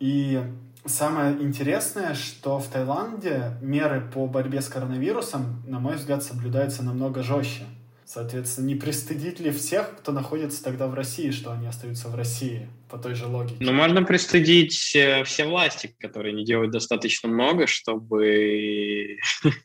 И 0.00 0.42
самое 0.88 1.40
интересное, 1.40 2.14
что 2.14 2.58
в 2.58 2.66
Таиланде 2.68 3.52
меры 3.60 4.00
по 4.12 4.26
борьбе 4.26 4.60
с 4.60 4.68
коронавирусом, 4.68 5.62
на 5.66 5.78
мой 5.78 5.96
взгляд, 5.96 6.22
соблюдаются 6.22 6.82
намного 6.82 7.22
жестче. 7.22 7.64
Соответственно, 8.10 8.68
не 8.68 8.74
пристыдить 8.74 9.38
ли 9.38 9.50
всех, 9.50 9.98
кто 9.98 10.12
находится 10.12 10.64
тогда 10.64 10.86
в 10.86 10.94
России, 10.94 11.30
что 11.30 11.52
они 11.52 11.66
остаются 11.66 12.08
в 12.08 12.14
России 12.14 12.66
по 12.88 12.96
той 12.96 13.14
же 13.14 13.26
логике? 13.26 13.56
Ну, 13.60 13.74
можно 13.74 14.02
пристыдить 14.02 14.96
э, 14.96 15.24
все 15.24 15.44
власти, 15.44 15.94
которые 16.00 16.32
не 16.32 16.42
делают 16.42 16.70
достаточно 16.70 17.28
много, 17.28 17.66
чтобы, 17.66 19.18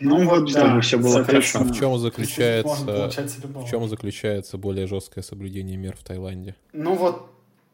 ну, 0.00 0.24
вот, 0.26 0.48
чтобы 0.48 0.80
все 0.80 0.98
было 0.98 1.22
хорошо. 1.22 1.58
В 1.58 1.78
чем 1.78 1.98
заключается, 1.98 3.10
в 3.26 3.70
чем 3.70 3.88
заключается 3.90 4.56
более 4.56 4.86
жесткое 4.86 5.22
соблюдение 5.22 5.76
мер 5.76 5.96
в 5.98 6.02
Таиланде? 6.02 6.56
Ну 6.72 6.94
вот, 6.94 7.30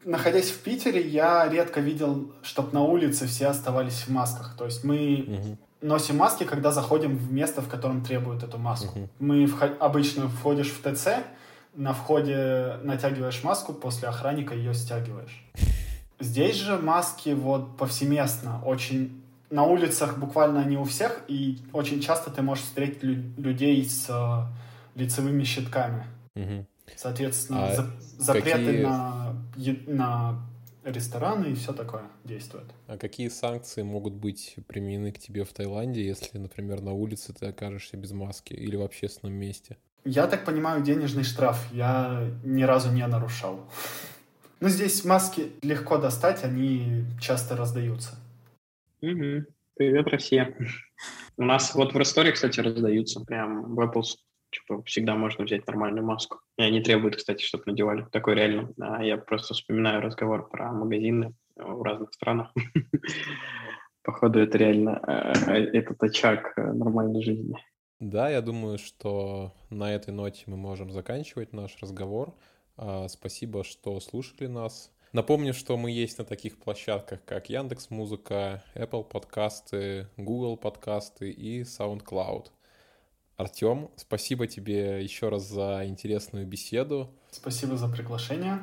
находясь 0.07 0.51
в 0.51 0.61
Питере, 0.61 1.07
я 1.07 1.47
редко 1.49 1.81
видел, 1.81 2.33
чтобы 2.43 2.73
на 2.73 2.83
улице 2.83 3.27
все 3.27 3.49
оставались 3.49 4.07
в 4.07 4.09
масках. 4.09 4.57
То 4.57 4.65
есть 4.65 4.85
мы 4.85 5.25
угу 5.29 5.59
носим 5.81 6.17
маски, 6.17 6.45
когда 6.45 6.73
заходим 6.73 7.17
в 7.17 7.33
место, 7.33 7.63
в 7.63 7.69
котором 7.69 8.03
требуют 8.03 8.43
эту 8.43 8.59
маску. 8.59 8.99
Uh-huh. 8.99 9.09
Мы 9.19 9.45
вход- 9.47 9.77
обычно 9.79 10.29
входишь 10.29 10.71
в 10.71 10.81
ТЦ, 10.81 11.09
на 11.75 11.93
входе 11.93 12.79
натягиваешь 12.83 13.43
маску, 13.45 13.73
после 13.73 14.09
охранника 14.09 14.55
ее 14.55 14.75
стягиваешь. 14.75 15.45
Здесь 16.19 16.57
же 16.57 16.79
маски 16.79 17.31
вот 17.31 17.77
повсеместно, 17.77 18.63
очень 18.65 19.23
на 19.51 19.65
улицах 19.65 20.19
буквально 20.19 20.65
не 20.65 20.77
у 20.77 20.85
всех, 20.85 21.23
и 21.29 21.59
очень 21.73 22.01
часто 22.01 22.31
ты 22.31 22.43
можешь 22.43 22.65
встретить 22.65 23.03
лю- 23.03 23.33
людей 23.37 23.85
с 23.85 24.07
э, 24.09 24.99
лицевыми 24.99 25.45
щитками. 25.45 26.07
Угу. 26.35 26.67
Соответственно, 26.97 27.67
а 27.67 27.75
за- 27.75 27.91
запреты 28.19 28.65
какие... 28.65 28.83
на, 28.83 29.26
на 29.87 30.41
рестораны 30.85 31.47
и 31.47 31.55
все 31.55 31.73
такое 31.73 32.05
действует. 32.25 32.67
А 32.87 32.97
какие 32.97 33.29
санкции 33.29 33.83
могут 33.83 34.15
быть 34.15 34.57
применены 34.69 35.13
к 35.13 35.19
тебе 35.19 35.45
в 35.45 35.53
Таиланде, 35.53 36.07
если, 36.07 36.39
например, 36.39 36.81
на 36.81 36.93
улице 36.93 37.33
ты 37.33 37.47
окажешься 37.47 37.97
без 37.97 38.13
маски 38.13 38.53
или 38.53 38.77
в 38.77 38.83
общественном 38.83 39.35
месте? 39.35 39.77
Я 40.05 40.29
так 40.29 40.45
понимаю, 40.45 40.83
денежный 40.83 41.25
штраф 41.25 41.67
я 41.73 42.31
ни 42.45 42.63
разу 42.63 42.93
не 42.93 43.07
нарушал. 43.07 43.69
Но 44.61 44.69
здесь 44.69 45.05
маски 45.05 45.53
легко 45.63 45.99
достать, 45.99 46.45
они 46.45 47.05
часто 47.21 47.57
раздаются. 47.57 48.15
Угу. 49.03 49.47
Привет, 49.75 50.07
Россия. 50.09 50.57
У 51.37 51.43
нас 51.43 51.75
вот 51.75 51.93
в 51.93 51.99
Ресторе, 51.99 52.33
кстати, 52.33 52.61
раздаются. 52.61 53.21
Прям 53.21 53.75
в 53.75 53.81
Apple 53.81 54.05
типа, 54.51 54.83
всегда 54.85 55.15
можно 55.15 55.45
взять 55.45 55.67
нормальную 55.67 56.05
маску. 56.05 56.41
И 56.59 56.63
они 56.63 56.81
требуют, 56.81 57.17
кстати, 57.17 57.43
чтобы 57.43 57.65
надевали. 57.67 58.07
Такой 58.13 58.35
реально. 58.35 58.73
А 58.81 59.05
я 59.05 59.17
просто 59.17 59.55
вспоминаю 59.55 60.01
разговор 60.01 60.49
про 60.49 60.73
магазины 60.73 61.35
в 61.57 61.83
разных 61.83 62.13
странах. 62.13 62.53
Походу, 64.03 64.39
это 64.39 64.57
реально 64.59 65.01
э, 65.07 65.65
этот 65.73 66.03
очаг 66.03 66.53
э, 66.57 66.73
нормальной 66.73 67.23
жизни. 67.25 67.57
Да, 67.99 68.29
я 68.29 68.41
думаю, 68.43 68.79
что 68.79 69.53
на 69.71 69.93
этой 69.93 70.13
ноте 70.13 70.45
мы 70.47 70.57
можем 70.57 70.91
заканчивать 70.91 71.53
наш 71.53 71.77
разговор. 71.81 72.35
А, 72.77 73.09
спасибо, 73.09 73.65
что 73.65 73.99
слушали 74.01 74.47
нас. 74.47 74.93
Напомню, 75.13 75.55
что 75.55 75.79
мы 75.79 75.91
есть 75.91 76.19
на 76.19 76.25
таких 76.25 76.59
площадках, 76.59 77.25
как 77.25 77.49
Яндекс 77.49 77.89
Музыка, 77.89 78.63
Apple 78.75 79.03
подкасты, 79.03 80.09
Google 80.19 80.59
подкасты 80.59 81.31
и 81.31 81.63
SoundCloud. 81.63 82.49
Артем, 83.37 83.91
спасибо 83.97 84.47
тебе 84.47 85.03
еще 85.03 85.29
раз 85.29 85.49
за 85.49 85.83
интересную 85.87 86.47
беседу. 86.47 87.11
Спасибо 87.31 87.77
за 87.77 87.89
приглашение. 87.89 88.61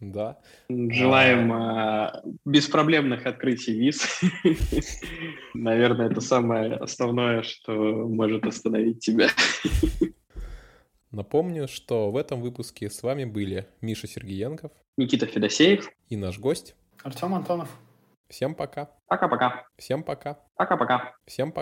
Да. 0.00 0.38
Желаем 0.70 1.52
а... 1.52 2.22
беспроблемных 2.44 3.26
открытий 3.26 3.72
виз. 3.78 4.20
Наверное, 5.54 6.08
это 6.10 6.20
самое 6.20 6.74
основное, 6.74 7.42
что 7.42 7.72
может 7.72 8.46
остановить 8.46 9.00
тебя. 9.00 9.28
Напомню, 11.10 11.68
что 11.68 12.10
в 12.10 12.16
этом 12.16 12.40
выпуске 12.40 12.88
с 12.88 13.02
вами 13.02 13.24
были 13.24 13.66
Миша 13.80 14.06
Сергеенков, 14.06 14.72
Никита 14.96 15.26
Федосеев 15.26 15.90
и 16.08 16.16
наш 16.16 16.38
гость 16.38 16.76
Артем 17.02 17.34
Антонов. 17.34 17.68
Всем 18.28 18.54
пока. 18.54 18.90
Пока-пока. 19.06 19.66
Всем 19.78 20.02
пока. 20.02 20.38
Пока-пока. 20.54 21.14
Всем 21.26 21.50
пока. 21.50 21.56